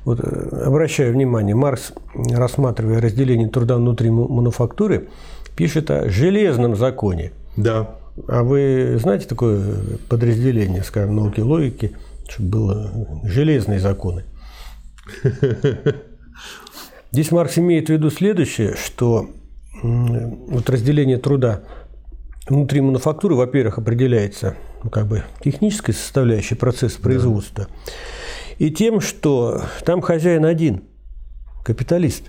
Вот, 0.04 0.20
э, 0.20 0.64
обращаю 0.66 1.14
внимание, 1.14 1.56
Маркс, 1.56 1.94
рассматривая 2.16 3.02
разделение 3.02 3.50
труда 3.50 3.76
внутри 3.76 4.10
мануфактуры, 4.10 5.10
пишет 5.56 5.92
о 5.92 6.10
железном 6.10 6.76
законе. 6.76 7.34
Да. 7.56 7.96
А 8.28 8.44
вы 8.44 8.98
знаете 9.00 9.28
такое 9.28 9.62
подразделение, 10.10 10.84
скажем, 10.84 11.16
науки 11.16 11.40
логики, 11.40 11.96
чтобы 12.28 12.50
было 12.50 12.92
железные 13.24 13.80
законы? 13.80 14.24
Здесь 17.12 17.32
Маркс 17.32 17.58
имеет 17.58 17.88
в 17.88 17.90
виду 17.92 18.10
следующее, 18.10 18.76
что 18.76 19.30
вот 19.84 20.70
разделение 20.70 21.18
труда 21.18 21.62
внутри 22.48 22.82
мануфактуры, 22.82 23.36
во-первых, 23.36 23.78
определяется 23.78 24.56
ну, 24.84 24.90
как 24.90 25.08
бы 25.08 25.24
технической 25.44 25.94
составляющей 25.94 26.56
процесса 26.56 27.00
производства. 27.00 27.68
Да 27.68 27.74
и 28.62 28.70
тем, 28.70 29.02
что 29.02 29.64
там 29.86 30.02
хозяин 30.02 30.46
один, 30.46 30.84
капиталист. 31.64 32.26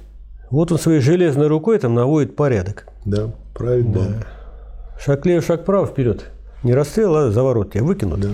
Вот 0.50 0.72
он 0.72 0.78
своей 0.78 1.00
железной 1.00 1.46
рукой 1.46 1.78
там 1.78 1.94
наводит 1.94 2.36
порядок. 2.36 2.88
Да, 3.04 3.34
правильно. 3.52 3.92
Да. 3.92 4.98
Шаг 4.98 5.26
лево, 5.26 5.42
шаг 5.42 5.66
право, 5.66 5.86
вперед. 5.86 6.30
Не 6.62 6.72
расстрел, 6.72 7.14
а 7.16 7.30
за 7.30 7.42
ворот 7.42 7.74
тебя 7.74 7.84
выкинут. 7.84 8.20
Да. 8.20 8.28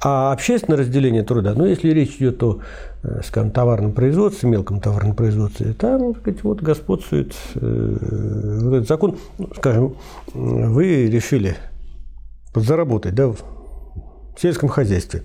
А 0.00 0.30
общественное 0.30 0.78
разделение 0.78 1.24
труда, 1.24 1.54
ну, 1.56 1.66
если 1.66 1.90
речь 1.90 2.14
идет 2.18 2.40
о, 2.44 2.60
э, 3.02 3.22
скажем, 3.24 3.50
товарном 3.50 3.90
производстве, 3.90 4.48
мелком 4.48 4.80
товарном 4.80 5.16
производстве, 5.16 5.72
там, 5.72 6.14
так 6.14 6.22
сказать, 6.22 6.44
вот 6.44 6.62
господствует 6.62 7.34
э, 7.56 8.58
вот 8.62 8.74
этот 8.74 8.88
закон. 8.88 9.18
Ну, 9.38 9.48
скажем, 9.56 9.96
вы 10.32 11.10
решили 11.10 11.56
подзаработать, 12.54 13.16
да, 13.16 13.26
в 13.26 13.38
сельском 14.40 14.68
хозяйстве. 14.68 15.24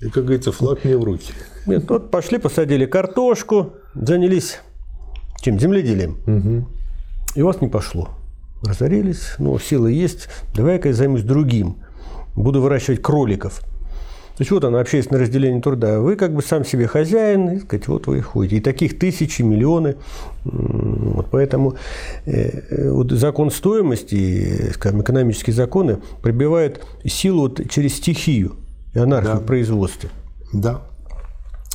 И, 0.00 0.10
как 0.10 0.24
говорится, 0.24 0.52
флаг 0.52 0.84
мне 0.84 0.96
в 0.96 1.04
руки. 1.04 1.32
Нет, 1.66 1.88
вот 1.88 2.10
пошли, 2.10 2.38
посадили 2.38 2.86
картошку, 2.86 3.74
занялись 3.94 4.60
чем? 5.46 5.60
Земледелием. 5.60 6.18
Угу. 6.26 6.66
И 7.36 7.42
у 7.42 7.46
вас 7.46 7.60
не 7.60 7.68
пошло. 7.68 8.08
Разорились, 8.62 9.34
ну, 9.38 9.56
силы 9.60 9.92
есть, 9.92 10.28
давай-ка 10.56 10.88
я 10.88 10.94
займусь 10.94 11.22
другим. 11.22 11.76
Буду 12.34 12.60
выращивать 12.60 13.00
кроликов. 13.00 13.60
То 13.60 14.42
есть 14.42 14.50
вот 14.50 14.64
оно, 14.64 14.78
общественное 14.78 15.22
разделение 15.22 15.62
труда. 15.62 16.00
Вы 16.00 16.16
как 16.16 16.34
бы 16.34 16.42
сам 16.42 16.64
себе 16.64 16.88
хозяин, 16.88 17.48
и 17.50 17.60
сказать, 17.60 17.86
вот 17.86 18.08
вы 18.08 18.20
ходите. 18.20 18.56
И 18.56 18.60
таких 18.60 18.98
тысячи, 18.98 19.40
миллионы. 19.42 19.96
Вот 20.44 21.28
поэтому 21.30 21.76
э, 22.24 22.62
э, 22.70 22.90
вот 22.90 23.12
закон 23.12 23.52
стоимости, 23.52 24.72
скажем, 24.74 25.02
экономические 25.02 25.54
законы 25.54 25.98
прибивают 26.22 26.84
силу 27.04 27.42
вот 27.42 27.70
через 27.70 27.94
стихию 27.96 28.56
и 28.96 28.98
анархию 28.98 29.34
Да. 29.34 29.40
в 29.40 29.44
производстве. 29.44 30.10
Да. 30.52 30.82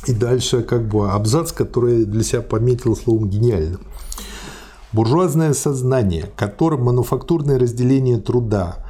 И 0.06 0.12
дальше 0.12 0.62
как 0.62 0.88
бы 0.88 1.10
абзац, 1.10 1.52
который 1.52 2.04
для 2.04 2.24
себя 2.24 2.42
пометил 2.42 2.96
словом 2.96 3.30
гениально. 3.30 3.78
Буржуазное 4.92 5.54
сознание, 5.54 6.26
которым 6.36 6.82
мануфактурное 6.84 7.58
разделение 7.58 8.18
труда, 8.18 8.84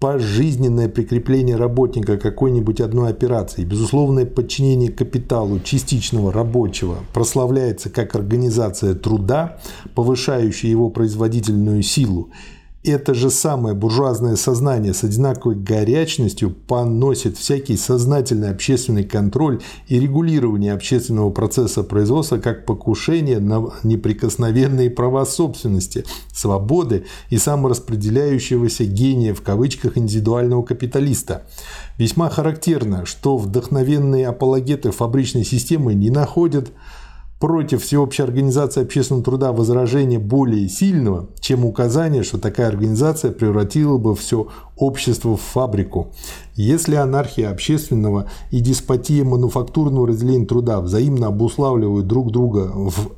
пожизненное 0.00 0.88
прикрепление 0.88 1.56
работника 1.56 2.16
к 2.16 2.22
какой-нибудь 2.22 2.80
одной 2.80 3.10
операции, 3.10 3.64
безусловное 3.64 4.24
подчинение 4.26 4.90
капиталу 4.90 5.60
частичного 5.60 6.32
рабочего 6.32 6.96
прославляется 7.12 7.90
как 7.90 8.14
организация 8.14 8.94
труда, 8.94 9.58
повышающая 9.94 10.70
его 10.70 10.88
производительную 10.90 11.82
силу, 11.82 12.30
это 12.84 13.14
же 13.14 13.30
самое 13.30 13.76
буржуазное 13.76 14.34
сознание 14.34 14.92
с 14.92 15.04
одинаковой 15.04 15.54
горячностью 15.54 16.50
поносит 16.50 17.38
всякий 17.38 17.76
сознательный 17.76 18.50
общественный 18.50 19.04
контроль 19.04 19.60
и 19.86 20.00
регулирование 20.00 20.72
общественного 20.72 21.30
процесса 21.30 21.84
производства 21.84 22.38
как 22.38 22.66
покушение 22.66 23.38
на 23.38 23.70
неприкосновенные 23.84 24.90
права 24.90 25.24
собственности, 25.24 26.04
свободы 26.32 27.04
и 27.30 27.38
самораспределяющегося 27.38 28.84
гения 28.84 29.32
в 29.32 29.42
кавычках 29.42 29.96
индивидуального 29.96 30.62
капиталиста. 30.62 31.46
Весьма 31.98 32.30
характерно, 32.30 33.06
что 33.06 33.36
вдохновенные 33.36 34.26
апологеты 34.26 34.90
фабричной 34.90 35.44
системы 35.44 35.94
не 35.94 36.10
находят 36.10 36.72
против 37.42 37.82
всеобщей 37.82 38.22
организации 38.22 38.82
общественного 38.82 39.24
труда 39.24 39.50
возражения 39.50 40.20
более 40.20 40.68
сильного, 40.68 41.26
чем 41.40 41.64
указание, 41.64 42.22
что 42.22 42.38
такая 42.38 42.68
организация 42.68 43.32
превратила 43.32 43.98
бы 43.98 44.14
все 44.14 44.46
общество 44.76 45.36
в 45.36 45.40
фабрику. 45.40 46.12
Если 46.54 46.94
анархия 46.94 47.50
общественного 47.50 48.30
и 48.52 48.60
деспотия 48.60 49.24
мануфактурного 49.24 50.06
разделения 50.06 50.46
труда 50.46 50.80
взаимно 50.80 51.26
обуславливают 51.26 52.06
друг 52.06 52.30
друга 52.30 52.70
в 52.72 53.10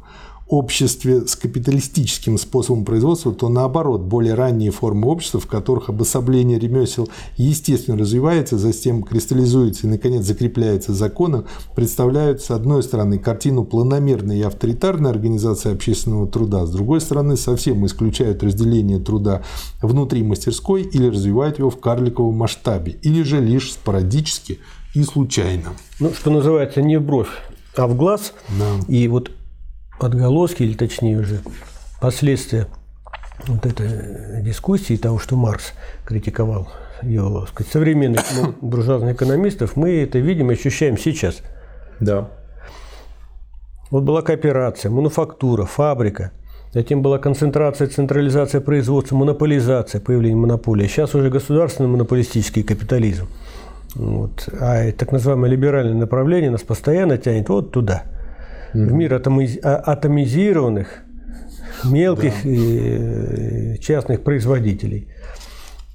обществе 0.46 1.26
с 1.26 1.36
капиталистическим 1.36 2.36
способом 2.38 2.84
производства, 2.84 3.32
то 3.32 3.48
наоборот, 3.48 4.02
более 4.02 4.34
ранние 4.34 4.70
формы 4.70 5.08
общества, 5.08 5.40
в 5.40 5.46
которых 5.46 5.88
обособление 5.88 6.58
ремесел 6.58 7.08
естественно 7.36 7.96
развивается, 7.96 8.58
затем 8.58 9.02
кристаллизуется 9.02 9.86
и, 9.86 9.90
наконец, 9.90 10.24
закрепляется 10.24 10.92
законом, 10.92 11.46
представляют, 11.74 12.42
с 12.42 12.50
одной 12.50 12.82
стороны, 12.82 13.18
картину 13.18 13.64
планомерной 13.64 14.38
и 14.38 14.42
авторитарной 14.42 15.10
организации 15.10 15.72
общественного 15.72 16.26
труда, 16.26 16.66
с 16.66 16.70
другой 16.70 17.00
стороны, 17.00 17.36
совсем 17.36 17.84
исключают 17.86 18.42
разделение 18.42 18.98
труда 18.98 19.42
внутри 19.80 20.22
мастерской 20.22 20.82
или 20.82 21.08
развивают 21.08 21.58
его 21.58 21.70
в 21.70 21.80
карликовом 21.80 22.34
масштабе, 22.34 22.96
или 23.02 23.22
же 23.22 23.40
лишь 23.40 23.72
спорадически 23.72 24.58
и 24.94 25.02
случайно. 25.02 25.72
Ну, 26.00 26.12
что 26.12 26.30
называется, 26.30 26.82
не 26.82 26.98
в 26.98 27.02
бровь, 27.02 27.28
а 27.76 27.86
в 27.86 27.96
глаз. 27.96 28.34
Да. 28.58 28.66
И 28.88 29.08
вот 29.08 29.30
отголоски, 30.00 30.62
или 30.62 30.74
точнее 30.74 31.18
уже 31.18 31.40
последствия 32.00 32.66
вот 33.46 33.66
этой 33.66 34.42
дискуссии, 34.42 34.96
того, 34.96 35.18
что 35.18 35.36
Маркс 35.36 35.72
критиковал 36.04 36.68
его, 37.02 37.46
сказать, 37.46 37.72
современных 37.72 38.22
ну, 38.36 38.54
буржуазных 38.68 39.16
экономистов, 39.16 39.76
мы 39.76 40.02
это 40.02 40.18
видим 40.18 40.50
и 40.50 40.54
ощущаем 40.54 40.96
сейчас. 40.96 41.42
Да. 42.00 42.30
Вот 43.90 44.02
была 44.02 44.22
кооперация, 44.22 44.90
мануфактура, 44.90 45.64
фабрика. 45.64 46.32
Затем 46.72 47.02
была 47.02 47.18
концентрация, 47.18 47.86
централизация 47.86 48.60
производства, 48.60 49.14
монополизация, 49.14 50.00
появление 50.00 50.36
монополии. 50.36 50.88
Сейчас 50.88 51.14
уже 51.14 51.30
государственный 51.30 51.88
монополистический 51.88 52.64
капитализм. 52.64 53.28
Вот. 53.94 54.48
А 54.60 54.90
так 54.90 55.12
называемое 55.12 55.50
либеральное 55.50 55.94
направление 55.94 56.50
нас 56.50 56.62
постоянно 56.62 57.16
тянет 57.16 57.48
вот 57.48 57.70
туда, 57.70 58.02
в 58.74 58.92
мир 58.92 59.14
атомиз- 59.14 59.60
а- 59.62 59.76
атомизированных, 59.76 61.04
мелких 61.84 62.44
и 62.44 62.78
э, 62.82 63.76
частных 63.78 64.22
производителей. 64.22 65.08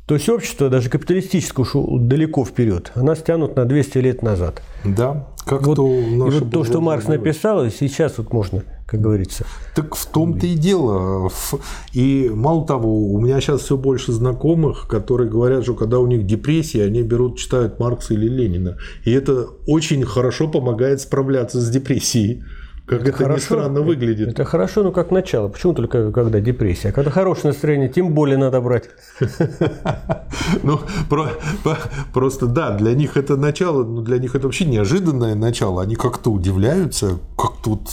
То 0.09 0.15
есть 0.15 0.27
общество, 0.27 0.69
даже 0.69 0.89
капиталистическое, 0.89 1.63
ушло 1.63 1.99
далеко 1.99 2.43
вперед. 2.43 2.91
А 2.95 3.03
нас 3.03 3.19
тянут 3.19 3.55
на 3.55 3.65
200 3.65 3.99
лет 3.99 4.23
назад. 4.23 4.63
Да, 4.83 5.27
как 5.45 5.67
Вот, 5.67 5.75
то 5.75 5.87
и 5.87 6.17
вот 6.17 6.51
то, 6.51 6.63
что 6.63 6.81
Маркс 6.81 7.07
написал, 7.07 7.63
и 7.65 7.69
сейчас 7.69 8.17
вот 8.17 8.33
можно, 8.33 8.63
как 8.87 9.01
говорится. 9.01 9.45
Так 9.75 9.93
в 9.93 10.05
том-то 10.07 10.47
и 10.47 10.55
дело. 10.55 11.29
И 11.93 12.27
мало 12.33 12.65
того, 12.65 13.11
у 13.13 13.21
меня 13.21 13.39
сейчас 13.39 13.61
все 13.61 13.77
больше 13.77 14.11
знакомых, 14.11 14.87
которые 14.87 15.29
говорят, 15.29 15.63
что 15.63 15.75
когда 15.75 15.99
у 15.99 16.07
них 16.07 16.25
депрессия, 16.25 16.85
они 16.85 17.03
берут, 17.03 17.37
читают 17.37 17.79
Маркса 17.79 18.15
или 18.15 18.27
Ленина. 18.27 18.77
И 19.05 19.11
это 19.11 19.45
очень 19.67 20.03
хорошо 20.05 20.47
помогает 20.47 21.01
справляться 21.01 21.61
с 21.61 21.69
депрессией. 21.69 22.43
Как 22.89 23.07
это, 23.07 23.29
ни 23.29 23.37
странно 23.37 23.81
выглядит. 23.81 24.29
Это 24.29 24.45
хорошо, 24.45 24.81
но 24.81 24.91
как 24.91 25.11
начало. 25.11 25.47
Почему 25.47 25.73
только 25.73 26.11
когда 26.11 26.39
депрессия? 26.39 26.91
Когда 26.91 27.11
хорошее 27.11 27.53
настроение, 27.53 27.87
тем 27.87 28.13
более 28.13 28.37
надо 28.37 28.61
брать. 28.61 28.85
Ну, 30.63 30.79
просто 32.13 32.47
да, 32.47 32.71
для 32.71 32.93
них 32.93 33.17
это 33.17 33.37
начало, 33.37 33.83
но 33.83 34.01
для 34.01 34.17
них 34.17 34.35
это 34.35 34.47
вообще 34.47 34.65
неожиданное 34.65 35.35
начало. 35.35 35.83
Они 35.83 35.95
как-то 35.95 36.31
удивляются, 36.31 37.19
как 37.37 37.57
тут 37.63 37.89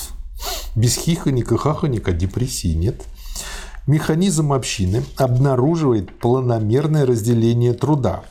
без 0.74 0.96
хихоника, 0.96 1.56
хахоника 1.58 2.12
депрессии 2.12 2.74
нет. 2.74 3.02
Механизм 3.86 4.52
общины 4.52 5.04
обнаруживает 5.16 6.10
планомерное 6.18 7.06
разделение 7.06 7.72
труда. 7.72 8.22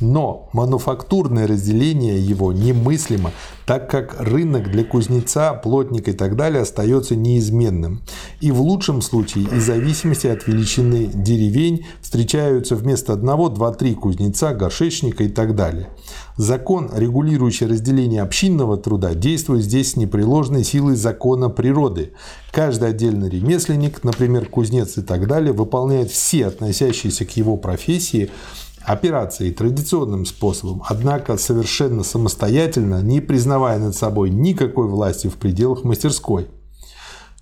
Но 0.00 0.48
мануфактурное 0.52 1.46
разделение 1.46 2.20
его 2.20 2.52
немыслимо, 2.52 3.32
так 3.66 3.90
как 3.90 4.16
рынок 4.20 4.70
для 4.70 4.84
кузнеца, 4.84 5.52
плотника 5.54 6.12
и 6.12 6.14
так 6.14 6.36
далее 6.36 6.62
остается 6.62 7.16
неизменным. 7.16 8.02
И 8.40 8.52
в 8.52 8.60
лучшем 8.60 9.02
случае, 9.02 9.44
из 9.44 9.64
зависимости 9.64 10.28
от 10.28 10.46
величины 10.46 11.10
деревень, 11.12 11.84
встречаются 12.00 12.76
вместо 12.76 13.12
одного 13.12 13.48
два-три 13.48 13.94
кузнеца, 13.94 14.54
горшечника 14.54 15.24
и 15.24 15.28
так 15.28 15.56
далее. 15.56 15.88
Закон, 16.36 16.90
регулирующий 16.94 17.66
разделение 17.66 18.22
общинного 18.22 18.76
труда, 18.76 19.14
действует 19.14 19.64
здесь 19.64 19.92
с 19.92 19.96
непреложной 19.96 20.62
силой 20.62 20.94
закона 20.94 21.48
природы. 21.48 22.12
Каждый 22.52 22.90
отдельный 22.90 23.28
ремесленник, 23.28 24.04
например, 24.04 24.48
кузнец 24.48 24.96
и 24.96 25.02
так 25.02 25.26
далее, 25.26 25.52
выполняет 25.52 26.10
все 26.10 26.46
относящиеся 26.46 27.24
к 27.24 27.36
его 27.36 27.56
профессии 27.56 28.30
операции 28.84 29.50
традиционным 29.50 30.26
способом, 30.26 30.82
однако 30.86 31.36
совершенно 31.36 32.02
самостоятельно, 32.02 33.02
не 33.02 33.20
признавая 33.20 33.78
над 33.78 33.94
собой 33.94 34.30
никакой 34.30 34.88
власти 34.88 35.28
в 35.28 35.34
пределах 35.34 35.84
мастерской. 35.84 36.48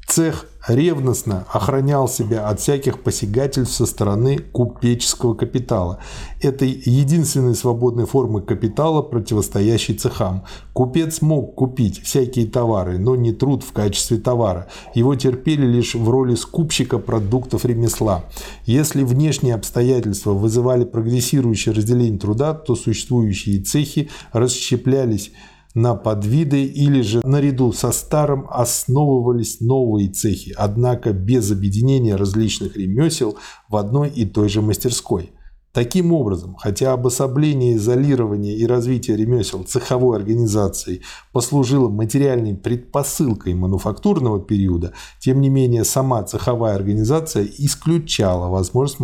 Цех 0.06 0.46
ревностно 0.68 1.46
охранял 1.52 2.08
себя 2.08 2.48
от 2.48 2.60
всяких 2.60 3.02
посягательств 3.02 3.76
со 3.76 3.86
стороны 3.86 4.38
купеческого 4.38 5.34
капитала. 5.34 5.98
Этой 6.40 6.70
единственной 6.84 7.54
свободной 7.54 8.06
формы 8.06 8.42
капитала, 8.42 9.02
противостоящей 9.02 9.94
цехам. 9.94 10.44
Купец 10.72 11.22
мог 11.22 11.54
купить 11.54 12.02
всякие 12.02 12.46
товары, 12.46 12.98
но 12.98 13.16
не 13.16 13.32
труд 13.32 13.62
в 13.62 13.72
качестве 13.72 14.18
товара. 14.18 14.66
Его 14.94 15.14
терпели 15.14 15.66
лишь 15.66 15.94
в 15.94 16.08
роли 16.08 16.34
скупщика 16.34 16.98
продуктов 16.98 17.64
ремесла. 17.64 18.24
Если 18.64 19.04
внешние 19.04 19.54
обстоятельства 19.54 20.32
вызывали 20.32 20.84
прогрессирующее 20.84 21.74
разделение 21.74 22.18
труда, 22.18 22.54
то 22.54 22.74
существующие 22.74 23.60
цехи 23.60 24.10
расщеплялись 24.32 25.32
на 25.76 25.94
подвиды 25.94 26.64
или 26.64 27.02
же 27.02 27.20
наряду 27.22 27.70
со 27.70 27.92
старым 27.92 28.46
основывались 28.48 29.60
новые 29.60 30.08
цехи, 30.08 30.54
однако 30.56 31.12
без 31.12 31.52
объединения 31.52 32.16
различных 32.16 32.76
ремесел 32.78 33.36
в 33.68 33.76
одной 33.76 34.08
и 34.08 34.24
той 34.24 34.48
же 34.48 34.62
мастерской. 34.62 35.32
Таким 35.72 36.14
образом, 36.14 36.56
хотя 36.58 36.94
обособление, 36.94 37.76
изолирование 37.76 38.56
и 38.56 38.66
развитие 38.66 39.18
ремесел 39.18 39.64
цеховой 39.64 40.16
организацией 40.16 41.02
послужило 41.32 41.90
материальной 41.90 42.54
предпосылкой 42.54 43.52
мануфактурного 43.52 44.40
периода, 44.40 44.94
тем 45.20 45.42
не 45.42 45.50
менее 45.50 45.84
сама 45.84 46.22
цеховая 46.22 46.74
организация 46.74 47.46
исключала 47.58 48.48
возможность 48.48 49.00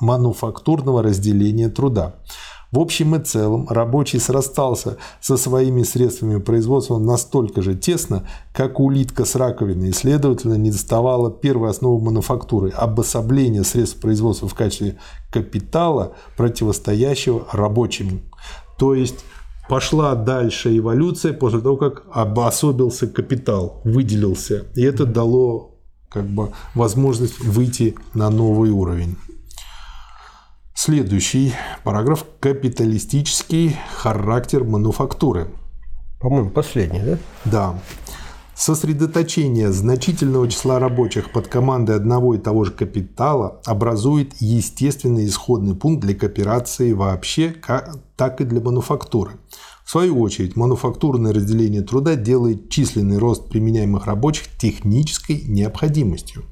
мануфактурного 0.00 1.02
разделения 1.02 1.70
труда. 1.70 2.16
В 2.70 2.80
общем 2.80 3.14
и 3.14 3.24
целом 3.24 3.66
рабочий 3.70 4.18
срастался 4.18 4.98
со 5.22 5.38
своими 5.38 5.82
средствами 5.84 6.38
производства 6.38 6.98
настолько 6.98 7.62
же 7.62 7.74
тесно, 7.74 8.28
как 8.52 8.78
улитка 8.78 9.24
с 9.24 9.34
раковиной, 9.36 9.88
и, 9.88 9.92
следовательно, 9.92 10.54
не 10.54 10.70
доставала 10.70 11.30
первой 11.30 11.70
основы 11.70 12.04
мануфактуры– 12.04 12.68
обособления 12.76 13.64
средств 13.64 14.00
производства 14.00 14.48
в 14.48 14.54
качестве 14.54 14.98
капитала, 15.32 16.12
противостоящего 16.36 17.46
рабочему. 17.52 18.20
То 18.78 18.94
есть 18.94 19.24
пошла 19.68 20.14
дальше 20.14 20.76
эволюция 20.76 21.32
после 21.32 21.60
того, 21.60 21.76
как 21.78 22.04
обособился 22.12 23.06
капитал, 23.06 23.80
выделился. 23.84 24.66
И 24.74 24.82
это 24.82 25.06
дало 25.06 25.78
как 26.10 26.26
бы 26.26 26.50
возможность 26.74 27.40
выйти 27.40 27.94
на 28.12 28.28
новый 28.28 28.70
уровень. 28.70 29.16
Следующий 30.80 31.54
параграф– 31.82 32.24
капиталистический 32.40 33.76
характер 33.96 34.62
мануфактуры. 34.62 35.48
По-моему, 36.20 36.50
последний, 36.50 37.00
да? 37.00 37.18
Да. 37.44 37.82
Сосредоточение 38.54 39.72
значительного 39.72 40.48
числа 40.48 40.78
рабочих 40.78 41.32
под 41.32 41.48
командой 41.48 41.96
одного 41.96 42.36
и 42.36 42.38
того 42.38 42.62
же 42.62 42.70
капитала 42.70 43.60
образует 43.64 44.34
естественный 44.38 45.26
исходный 45.26 45.74
пункт 45.74 46.04
для 46.04 46.14
кооперации 46.14 46.92
вообще, 46.92 47.56
так 48.14 48.40
и 48.40 48.44
для 48.44 48.60
мануфактуры. 48.60 49.32
В 49.84 49.90
свою 49.90 50.20
очередь, 50.20 50.54
мануфактурное 50.54 51.32
разделение 51.32 51.82
труда 51.82 52.14
делает 52.14 52.70
численный 52.70 53.18
рост 53.18 53.48
применяемых 53.48 54.06
рабочих 54.06 54.46
технической 54.56 55.42
необходимостью. 55.42 56.44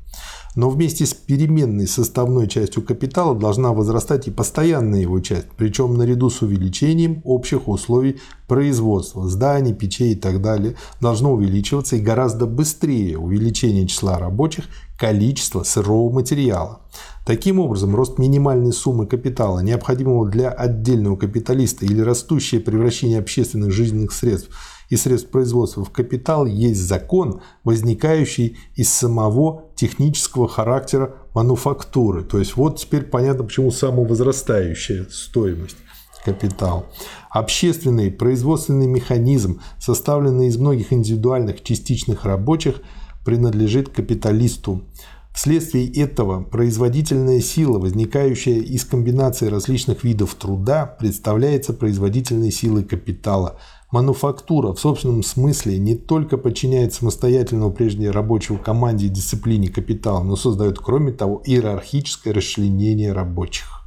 Но 0.56 0.70
вместе 0.70 1.04
с 1.04 1.12
переменной 1.12 1.86
составной 1.86 2.48
частью 2.48 2.82
капитала 2.82 3.38
должна 3.38 3.74
возрастать 3.74 4.26
и 4.26 4.30
постоянная 4.30 5.02
его 5.02 5.20
часть, 5.20 5.48
причем 5.54 5.98
наряду 5.98 6.30
с 6.30 6.40
увеличением 6.40 7.20
общих 7.24 7.68
условий 7.68 8.20
производства, 8.48 9.28
зданий, 9.28 9.74
печей 9.74 10.12
и 10.12 10.16
так 10.16 10.40
далее, 10.40 10.76
должно 10.98 11.34
увеличиваться 11.34 11.96
и 11.96 12.00
гораздо 12.00 12.46
быстрее 12.46 13.18
увеличение 13.18 13.86
числа 13.86 14.18
рабочих, 14.18 14.64
количества 14.98 15.62
сырого 15.62 16.10
материала. 16.10 16.80
Таким 17.26 17.60
образом, 17.60 17.94
рост 17.94 18.18
минимальной 18.18 18.72
суммы 18.72 19.06
капитала, 19.06 19.58
необходимого 19.60 20.26
для 20.26 20.48
отдельного 20.48 21.16
капиталиста 21.16 21.84
или 21.84 22.00
растущее 22.00 22.62
превращение 22.62 23.18
общественных 23.18 23.72
жизненных 23.72 24.12
средств– 24.12 24.48
и 24.88 24.96
средств 24.96 25.30
производства 25.30 25.84
в 25.84 25.90
капитал 25.90 26.46
есть 26.46 26.80
закон, 26.80 27.40
возникающий 27.64 28.56
из 28.74 28.92
самого 28.92 29.64
технического 29.74 30.48
характера 30.48 31.16
мануфактуры. 31.34 32.22
То 32.22 32.38
есть 32.38 32.56
вот 32.56 32.78
теперь 32.78 33.02
понятно, 33.02 33.44
почему 33.44 33.70
самовозрастающая 33.70 35.06
стоимость 35.10 35.76
капитал. 36.24 36.86
Общественный 37.30 38.10
производственный 38.10 38.86
механизм, 38.86 39.60
составленный 39.78 40.48
из 40.48 40.56
многих 40.56 40.92
индивидуальных 40.92 41.62
частичных 41.62 42.24
рабочих, 42.24 42.80
принадлежит 43.24 43.88
капиталисту. 43.88 44.82
Вследствие 45.32 45.92
этого 45.92 46.42
производительная 46.42 47.40
сила, 47.40 47.78
возникающая 47.78 48.58
из 48.58 48.84
комбинации 48.84 49.48
различных 49.48 50.02
видов 50.02 50.34
труда, 50.34 50.86
представляется 50.86 51.74
производительной 51.74 52.50
силой 52.50 52.84
капитала– 52.84 53.58
Мануфактура 53.92 54.72
в 54.72 54.80
собственном 54.80 55.22
смысле 55.22 55.78
не 55.78 55.94
только 55.94 56.38
подчиняет 56.38 56.92
самостоятельного 56.92 57.70
прежде 57.70 58.10
рабочего 58.10 58.56
команде 58.56 59.06
и 59.06 59.10
дисциплине 59.10 59.68
капитала, 59.68 60.24
но 60.24 60.34
создает, 60.34 60.78
кроме 60.78 61.12
того, 61.12 61.40
иерархическое 61.44 62.34
расчленение 62.34 63.12
рабочих. 63.12 63.86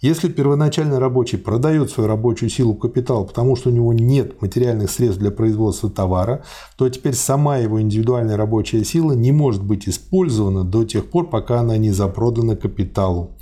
Если 0.00 0.28
первоначально 0.28 1.00
рабочий 1.00 1.38
продает 1.38 1.90
свою 1.90 2.08
рабочую 2.08 2.50
силу 2.50 2.74
капиталу, 2.74 3.24
потому 3.26 3.56
что 3.56 3.70
у 3.70 3.72
него 3.72 3.92
нет 3.92 4.40
материальных 4.40 4.92
средств 4.92 5.18
для 5.18 5.32
производства 5.32 5.90
товара, 5.90 6.44
то 6.76 6.88
теперь 6.88 7.14
сама 7.14 7.58
его 7.58 7.82
индивидуальная 7.82 8.36
рабочая 8.36 8.84
сила 8.84 9.14
не 9.14 9.32
может 9.32 9.64
быть 9.64 9.88
использована 9.88 10.62
до 10.62 10.84
тех 10.84 11.10
пор, 11.10 11.28
пока 11.28 11.60
она 11.60 11.76
не 11.78 11.90
запродана 11.90 12.54
капиталу. 12.54 13.32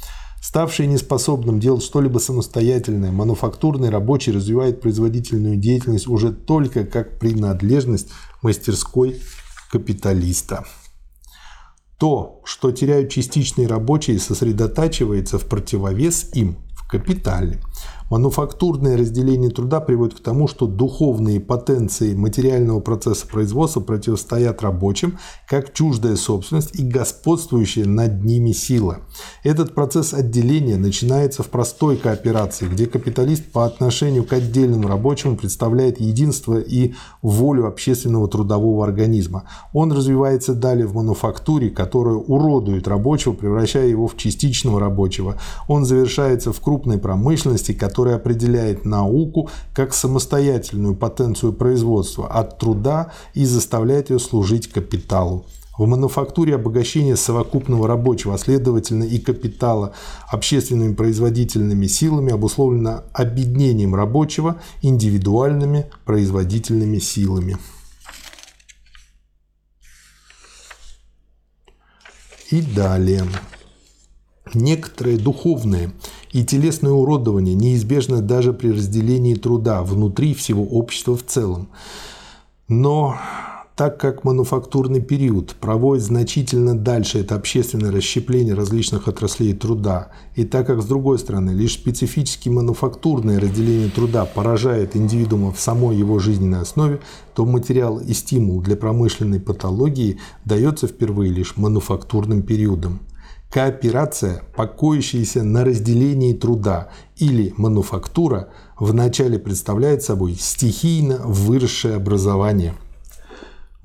Ставший 0.46 0.86
неспособным 0.86 1.58
делать 1.58 1.82
что-либо 1.82 2.20
самостоятельное, 2.20 3.10
мануфактурный 3.10 3.90
рабочий 3.90 4.30
развивает 4.30 4.80
производительную 4.80 5.56
деятельность 5.56 6.06
уже 6.06 6.30
только 6.30 6.84
как 6.84 7.18
принадлежность 7.18 8.10
мастерской 8.42 9.20
капиталиста. 9.72 10.64
То, 11.98 12.42
что 12.44 12.70
теряют 12.70 13.10
частичные 13.10 13.66
рабочие, 13.66 14.20
сосредотачивается 14.20 15.40
в 15.40 15.46
противовес 15.46 16.30
им 16.34 16.58
в 16.70 16.88
капитале. 16.88 17.60
Мануфактурное 18.08 18.96
разделение 18.96 19.50
труда 19.50 19.80
приводит 19.80 20.14
к 20.14 20.22
тому, 20.22 20.46
что 20.46 20.68
духовные 20.68 21.40
потенции 21.40 22.14
материального 22.14 22.78
процесса 22.78 23.26
производства 23.26 23.80
противостоят 23.80 24.62
рабочим, 24.62 25.18
как 25.48 25.72
чуждая 25.72 26.14
собственность 26.14 26.78
и 26.78 26.84
господствующая 26.84 27.84
над 27.84 28.22
ними 28.22 28.52
сила. 28.52 28.98
Этот 29.42 29.74
процесс 29.74 30.14
отделения 30.14 30.76
начинается 30.76 31.42
в 31.42 31.48
простой 31.48 31.96
кооперации, 31.96 32.68
где 32.68 32.86
капиталист 32.86 33.50
по 33.50 33.66
отношению 33.66 34.22
к 34.22 34.32
отдельному 34.32 34.86
рабочему 34.86 35.36
представляет 35.36 36.00
единство 36.00 36.60
и 36.60 36.94
волю 37.22 37.66
общественного 37.66 38.28
трудового 38.28 38.84
организма. 38.84 39.48
Он 39.72 39.90
развивается 39.90 40.54
далее 40.54 40.86
в 40.86 40.94
мануфактуре, 40.94 41.70
которая 41.70 42.14
уродует 42.14 42.86
рабочего, 42.86 43.32
превращая 43.32 43.88
его 43.88 44.06
в 44.06 44.16
частичного 44.16 44.78
рабочего. 44.78 45.40
Он 45.66 45.84
завершается 45.84 46.52
в 46.52 46.60
крупной 46.60 46.98
промышленности, 46.98 47.72
которая 47.72 47.95
который 47.96 48.14
определяет 48.14 48.84
науку 48.84 49.48
как 49.72 49.94
самостоятельную 49.94 50.94
потенцию 50.94 51.54
производства 51.54 52.28
от 52.28 52.58
труда 52.58 53.10
и 53.32 53.46
заставляет 53.46 54.10
ее 54.10 54.18
служить 54.18 54.68
капиталу. 54.68 55.46
В 55.78 55.86
мануфактуре 55.86 56.56
обогащение 56.56 57.16
совокупного 57.16 57.88
рабочего, 57.88 58.34
а 58.34 58.38
следовательно 58.38 59.04
и 59.04 59.18
капитала 59.18 59.94
общественными 60.28 60.92
производительными 60.92 61.86
силами 61.86 62.32
обусловлено 62.32 63.04
объединением 63.14 63.94
рабочего 63.94 64.60
индивидуальными 64.82 65.86
производительными 66.04 66.98
силами. 66.98 67.56
И 72.50 72.60
далее. 72.60 73.24
Некоторые 74.54 75.18
духовные 75.18 75.92
и 76.36 76.44
телесное 76.44 76.92
уродование 76.92 77.54
неизбежно 77.54 78.20
даже 78.20 78.52
при 78.52 78.68
разделении 78.68 79.34
труда 79.34 79.82
внутри 79.82 80.34
всего 80.34 80.64
общества 80.64 81.16
в 81.16 81.24
целом. 81.24 81.68
Но 82.68 83.16
так 83.74 83.98
как 83.98 84.22
мануфактурный 84.22 85.00
период 85.00 85.54
проводит 85.54 86.04
значительно 86.04 86.76
дальше 86.76 87.20
это 87.20 87.36
общественное 87.36 87.90
расщепление 87.90 88.52
различных 88.52 89.08
отраслей 89.08 89.54
труда, 89.54 90.08
и 90.34 90.44
так 90.44 90.66
как, 90.66 90.82
с 90.82 90.84
другой 90.84 91.18
стороны, 91.18 91.52
лишь 91.52 91.72
специфически 91.72 92.50
мануфактурное 92.50 93.40
разделение 93.40 93.88
труда 93.88 94.26
поражает 94.26 94.94
индивидуума 94.94 95.52
в 95.54 95.60
самой 95.60 95.96
его 95.96 96.18
жизненной 96.18 96.60
основе, 96.60 97.00
то 97.34 97.46
материал 97.46 97.98
и 97.98 98.12
стимул 98.12 98.60
для 98.60 98.76
промышленной 98.76 99.40
патологии 99.40 100.18
дается 100.44 100.86
впервые 100.86 101.32
лишь 101.32 101.56
мануфактурным 101.56 102.42
периодом. 102.42 103.00
Кооперация, 103.50 104.42
покоящаяся 104.54 105.42
на 105.42 105.64
разделении 105.64 106.34
труда 106.34 106.90
или 107.16 107.54
мануфактура, 107.56 108.50
вначале 108.78 109.38
представляет 109.38 110.02
собой 110.02 110.34
стихийно 110.34 111.18
выросшее 111.24 111.94
образование. 111.94 112.74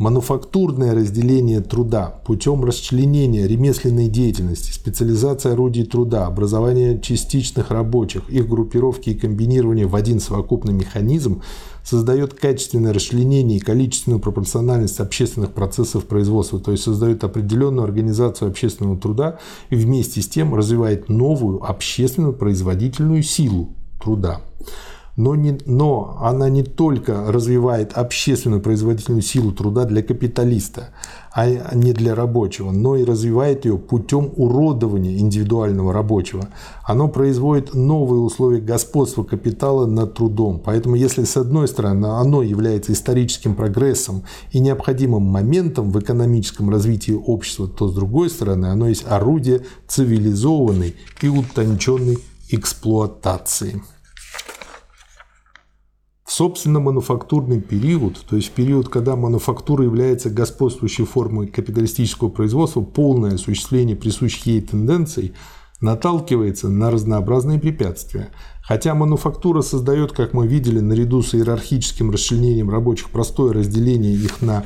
Мануфактурное 0.02 0.96
разделение 0.96 1.62
труда 1.62 2.08
путем 2.26 2.66
расчленения 2.66 3.46
ремесленной 3.46 4.08
деятельности, 4.08 4.72
специализация 4.72 5.54
орудий 5.54 5.86
труда, 5.86 6.26
образование 6.26 7.00
частичных 7.00 7.70
рабочих, 7.70 8.28
их 8.28 8.50
группировки 8.50 9.12
и 9.12 9.14
комбинирование 9.14 9.86
в 9.86 9.96
один 9.96 10.20
совокупный 10.20 10.74
механизм– 10.74 11.44
создает 11.84 12.34
качественное 12.34 12.94
расчленение 12.94 13.58
и 13.58 13.62
количественную 13.62 14.20
пропорциональность 14.20 15.00
общественных 15.00 15.52
процессов 15.52 16.06
производства, 16.06 16.60
то 16.60 16.72
есть 16.72 16.84
создает 16.84 17.24
определенную 17.24 17.84
организацию 17.84 18.50
общественного 18.50 18.98
труда 18.98 19.38
и 19.70 19.76
вместе 19.76 20.22
с 20.22 20.28
тем 20.28 20.56
развивает 20.56 21.10
новую 21.10 21.64
общественную 21.64 22.34
производительную 22.34 23.22
силу 23.22 23.76
труда. 24.02 24.42
Но, 25.16 25.36
не, 25.36 25.58
но 25.66 26.18
она 26.22 26.50
не 26.50 26.64
только 26.64 27.32
развивает 27.32 27.94
общественную 27.94 28.62
производительную 28.62 29.22
силу 29.22 29.52
труда 29.52 29.86
для 29.86 30.02
капиталиста, 30.02 30.90
а 31.34 31.48
не 31.76 31.94
для 31.94 32.14
рабочего, 32.14 32.72
но 32.72 32.98
и 32.98 33.06
развивает 33.06 33.66
ее 33.66 33.78
путем 33.78 34.32
уродования 34.36 35.18
индивидуального 35.18 35.94
рабочего. 35.94 36.50
Оно 36.84 37.08
производит 37.08 37.74
новые 37.74 38.20
условия 38.20 38.60
господства 38.60 39.24
капитала 39.24 39.86
над 39.86 40.14
трудом. 40.14 40.62
Поэтому 40.64 40.96
если 40.96 41.24
с 41.24 41.38
одной 41.38 41.68
стороны 41.68 42.08
оно 42.08 42.42
является 42.42 42.92
историческим 42.92 43.56
прогрессом 43.56 44.24
и 44.52 44.60
необходимым 44.60 45.24
моментом 45.24 45.92
в 45.92 46.00
экономическом 46.00 46.70
развитии 46.70 47.14
общества, 47.14 47.68
то 47.68 47.88
с 47.88 47.94
другой 47.94 48.30
стороны 48.30 48.66
оно 48.66 48.90
есть 48.90 49.06
орудие 49.08 49.62
цивилизованной 49.88 50.96
и 51.22 51.28
утонченной 51.28 52.18
эксплуатации. 52.50 53.82
Собственно 56.34 56.80
мануфактурный 56.80 57.60
период, 57.60 58.24
то 58.30 58.38
есть 58.38 58.52
период, 58.52 58.88
когда 58.88 59.18
мануфактура 59.18 59.84
является 59.84 60.30
господствующей 60.30 61.04
формой 61.04 61.48
капиталистического 61.48 62.30
производства, 62.30 62.80
полное 62.80 63.34
осуществление 63.34 63.98
присущих 63.98 64.46
ей 64.46 64.62
тенденций 64.62 65.34
наталкивается 65.82 66.70
на 66.70 66.90
разнообразные 66.90 67.60
препятствия. 67.60 68.30
Хотя 68.64 68.96
мануфактура 68.96 69.62
создает, 69.62 70.14
как 70.14 70.32
мы 70.32 70.48
видели, 70.48 70.80
наряду 70.80 71.22
с 71.22 71.36
иерархическим 71.36 72.12
расчленением 72.12 72.70
рабочих 72.70 73.10
простое 73.10 73.52
разделение 73.52 74.14
их 74.14 74.42
на 74.42 74.64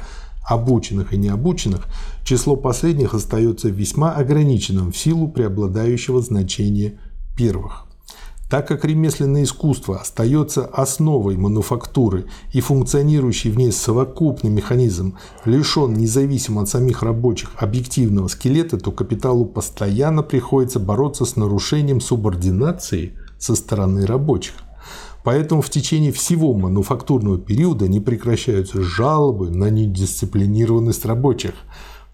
обученных 0.47 1.13
и 1.13 1.18
необученных, 1.18 1.88
число 2.24 2.55
последних 2.57 3.16
остается 3.16 3.70
весьма 3.70 4.11
ограниченным 4.11 4.91
в 4.91 4.97
силу 4.97 5.30
преобладающего 5.30 6.22
значения 6.22 6.99
первых. 7.36 7.88
Так 8.50 8.68
как 8.68 8.86
ремесленное 8.86 9.43
искусство 9.43 10.00
остается 10.00 10.66
основой 10.66 11.36
мануфактуры 11.36 12.26
и 12.54 12.62
функционирующий 12.62 13.50
в 13.50 13.58
ней 13.58 13.72
совокупный 13.72 14.52
механизм 14.52 15.18
лишен 15.46 15.93
независимо 15.93 16.62
от 16.62 16.70
самих 16.70 17.02
рабочих 17.02 17.52
объективного 17.58 18.28
скелета, 18.28 18.78
то 18.78 18.91
капиталу 18.91 19.46
постоянно 19.46 20.22
приходится 20.22 20.80
бороться 20.80 21.26
с 21.26 21.36
нарушением 21.36 22.00
субординации 22.00 23.18
со 23.39 23.56
стороны 23.56 24.06
рабочих. 24.06 24.54
Поэтому 25.24 25.64
в 25.64 25.72
течение 25.72 26.12
всего 26.12 26.54
мануфактурного 26.54 27.39
периода 27.39 27.88
не 27.88 28.00
прекращаются 28.00 28.84
жалобы 28.84 29.50
на 29.50 29.72
недисциплинированность 29.72 31.04
рабочих– 31.04 31.56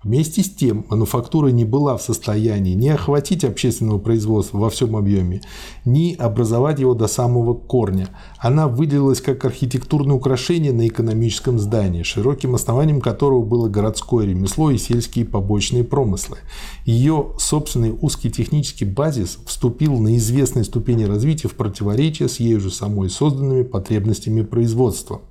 Вместе 0.03 0.41
с 0.41 0.49
тем, 0.49 0.83
мануфактура 0.89 1.49
не 1.49 1.63
была 1.63 1.95
в 1.95 2.01
состоянии 2.01 2.73
ни 2.73 2.87
охватить 2.87 3.43
общественного 3.43 3.99
производства 3.99 4.57
во 4.57 4.71
всем 4.71 4.95
объеме, 4.95 5.43
ни 5.85 6.15
образовать 6.15 6.79
его 6.79 6.95
до 6.95 7.05
самого 7.05 7.53
корня. 7.53 8.09
Она 8.39 8.67
выделилась 8.67 9.21
как 9.21 9.45
архитектурное 9.45 10.15
украшение 10.15 10.73
на 10.73 10.87
экономическом 10.87 11.59
здании, 11.59 12.01
широким 12.01 12.55
основанием 12.55 12.99
которого 12.99 13.43
было 13.43 13.69
городское 13.69 14.25
ремесло 14.25 14.71
и 14.71 14.79
сельские 14.79 15.25
побочные 15.25 15.83
промыслы. 15.83 16.39
Ее 16.83 17.33
собственный 17.37 17.95
узкий 18.01 18.31
технический 18.31 18.85
базис 18.85 19.37
вступил 19.45 19.99
на 19.99 20.17
известной 20.17 20.65
ступени 20.65 21.03
развития 21.03 21.47
в 21.47 21.53
противоречие 21.53 22.27
с 22.27 22.39
ею 22.39 22.59
же 22.59 22.71
самой 22.71 23.11
созданными 23.11 23.61
потребностями 23.61 24.41
производства. 24.41 25.21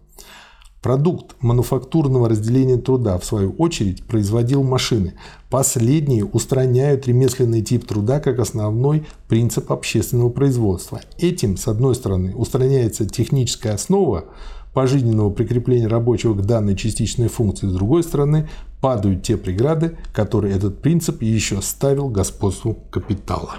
Продукт 0.82 1.36
мануфактурного 1.42 2.30
разделения 2.30 2.78
труда, 2.78 3.18
в 3.18 3.24
свою 3.24 3.52
очередь, 3.52 4.02
производил 4.04 4.62
машины. 4.62 5.12
Последние 5.50 6.24
устраняют 6.24 7.06
ремесленный 7.06 7.60
тип 7.60 7.86
труда 7.86 8.18
как 8.18 8.38
основной 8.38 9.04
принцип 9.28 9.70
общественного 9.72 10.30
производства. 10.30 11.02
Этим, 11.18 11.58
с 11.58 11.68
одной 11.68 11.94
стороны, 11.94 12.34
устраняется 12.34 13.06
техническая 13.06 13.74
основа 13.74 14.24
пожизненного 14.72 15.28
прикрепления 15.28 15.86
рабочего 15.86 16.32
к 16.32 16.46
данной 16.46 16.76
частичной 16.76 17.28
функции, 17.28 17.66
с 17.66 17.72
другой 17.72 18.02
стороны, 18.02 18.48
падают 18.80 19.22
те 19.22 19.36
преграды, 19.36 19.98
которые 20.14 20.56
этот 20.56 20.80
принцип 20.80 21.20
еще 21.20 21.60
ставил 21.60 22.08
господству 22.08 22.74
капитала. 22.90 23.56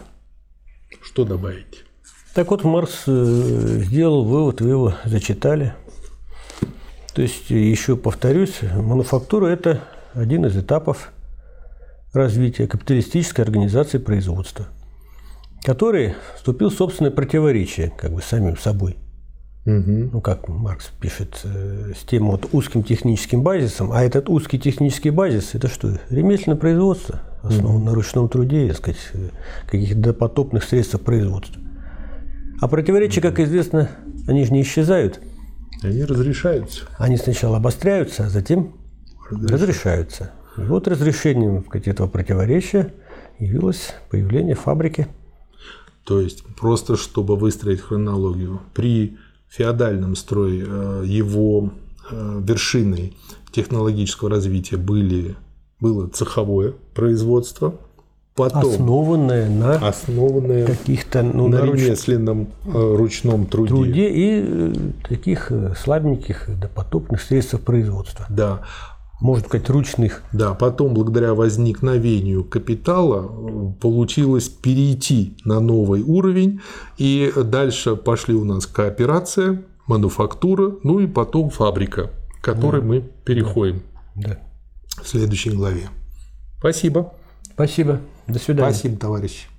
Что 1.03 1.23
добавить? 1.23 1.85
Так 2.33 2.49
вот, 2.49 2.63
Марс 2.63 3.03
э, 3.05 3.81
сделал 3.83 4.23
вывод, 4.23 4.61
вы 4.61 4.69
его 4.69 4.93
зачитали– 5.05 5.75
то 7.13 7.21
есть, 7.21 7.49
еще 7.49 7.97
повторюсь, 7.97 8.59
мануфактура– 8.61 9.47
это 9.47 9.81
один 10.13 10.45
из 10.45 10.57
этапов 10.57 11.11
развития 12.13 12.67
капиталистической 12.67 13.41
организации 13.41 13.97
производства, 13.97 14.67
который 15.63 16.15
вступил 16.37 16.69
в 16.69 16.73
собственное 16.73 17.11
противоречие 17.11 17.91
как 17.97 18.13
бы 18.13 18.21
самим 18.21 18.57
собой. 18.57 18.97
Угу. 19.65 20.09
Ну, 20.13 20.21
как 20.21 20.47
Маркс 20.47 20.89
пишет, 20.99 21.39
э, 21.43 21.91
с 21.95 22.03
тем 22.03 22.31
вот 22.31 22.47
узким 22.51 22.81
техническим 22.81 23.43
базисом. 23.43 23.91
А 23.91 24.01
этот 24.01 24.27
узкий 24.27 24.57
технический 24.57 25.11
базис– 25.11 25.51
это 25.53 25.67
что? 25.67 25.99
Ремесленное 26.09 26.57
производство, 26.57 27.21
основано 27.43 27.77
угу. 27.77 27.85
на 27.85 27.93
ручном 27.93 28.27
труде, 28.27 28.69
так 28.69 28.77
сказать, 28.77 28.99
э, 29.13 29.29
каких-то 29.67 29.99
допотопных 29.99 30.63
средств 30.63 30.99
производства. 31.01 31.61
А 32.59 32.67
противоречия, 32.67 33.21
как 33.21 33.39
известно, 33.39 33.89
они 34.27 34.45
же 34.45 34.53
не 34.53 34.61
исчезают– 34.61 35.19
они 35.81 36.03
разрешаются. 36.03 36.81
Они 36.97 37.17
сначала 37.17 37.57
обостряются, 37.57 38.25
а 38.25 38.29
затем 38.29 38.75
разрешаются. 39.29 40.31
И 40.57 40.61
вот 40.61 40.87
разрешением 40.87 41.65
этого 41.73 42.07
противоречия 42.07 42.93
явилось 43.39 43.93
появление 44.09 44.55
фабрики. 44.55 45.07
То 46.03 46.19
есть, 46.19 46.43
просто 46.59 46.97
чтобы 46.97 47.35
выстроить 47.35 47.81
хронологию, 47.81 48.61
при 48.73 49.17
феодальном 49.47 50.15
строе 50.15 50.65
э, 50.67 51.03
его 51.05 51.71
э, 52.09 52.41
вершиной 52.43 53.15
технологического 53.51 54.29
развития 54.29 54.77
были, 54.77 55.35
было 55.79 56.07
цеховое 56.07 56.73
производство– 56.93 57.75
потом 58.35 58.71
основанная 58.71 59.49
на 59.49 59.75
основанная 59.75 60.65
каких-то 60.65 61.21
ну, 61.21 61.47
на, 61.47 61.61
ремесленном 61.61 62.49
э, 62.65 62.95
ручном 62.97 63.45
труде. 63.45 63.69
труде 63.69 64.09
и 64.09 64.43
э, 64.45 64.73
таких 65.07 65.51
э, 65.51 65.73
слабеньких 65.77 66.49
допотопных 66.59 67.21
средств 67.21 67.59
производства. 67.61 68.25
Да. 68.29 68.61
Может 69.19 69.47
сказать, 69.47 69.69
ручных. 69.69 70.23
Да, 70.33 70.55
потом, 70.55 70.95
благодаря 70.95 71.35
возникновению 71.35 72.43
капитала, 72.43 73.71
получилось 73.79 74.49
перейти 74.49 75.37
на 75.45 75.59
новый 75.59 76.01
уровень, 76.01 76.61
и 76.97 77.31
дальше 77.35 77.95
пошли 77.95 78.33
у 78.33 78.43
нас 78.45 78.65
кооперация, 78.65 79.61
мануфактура, 79.85 80.73
ну 80.83 80.99
и 80.99 81.05
потом 81.05 81.51
фабрика, 81.51 82.09
к 82.39 82.43
которой 82.43 82.81
да. 82.81 82.87
мы 82.87 83.01
переходим 83.23 83.83
да. 84.15 84.39
в 85.03 85.07
следующей 85.07 85.51
главе. 85.51 85.89
Спасибо. 86.57 87.13
Спасибо. 87.53 87.99
До 88.31 88.39
свидания. 88.39 88.73
Спасибо, 88.73 88.97
товарищи. 88.97 89.50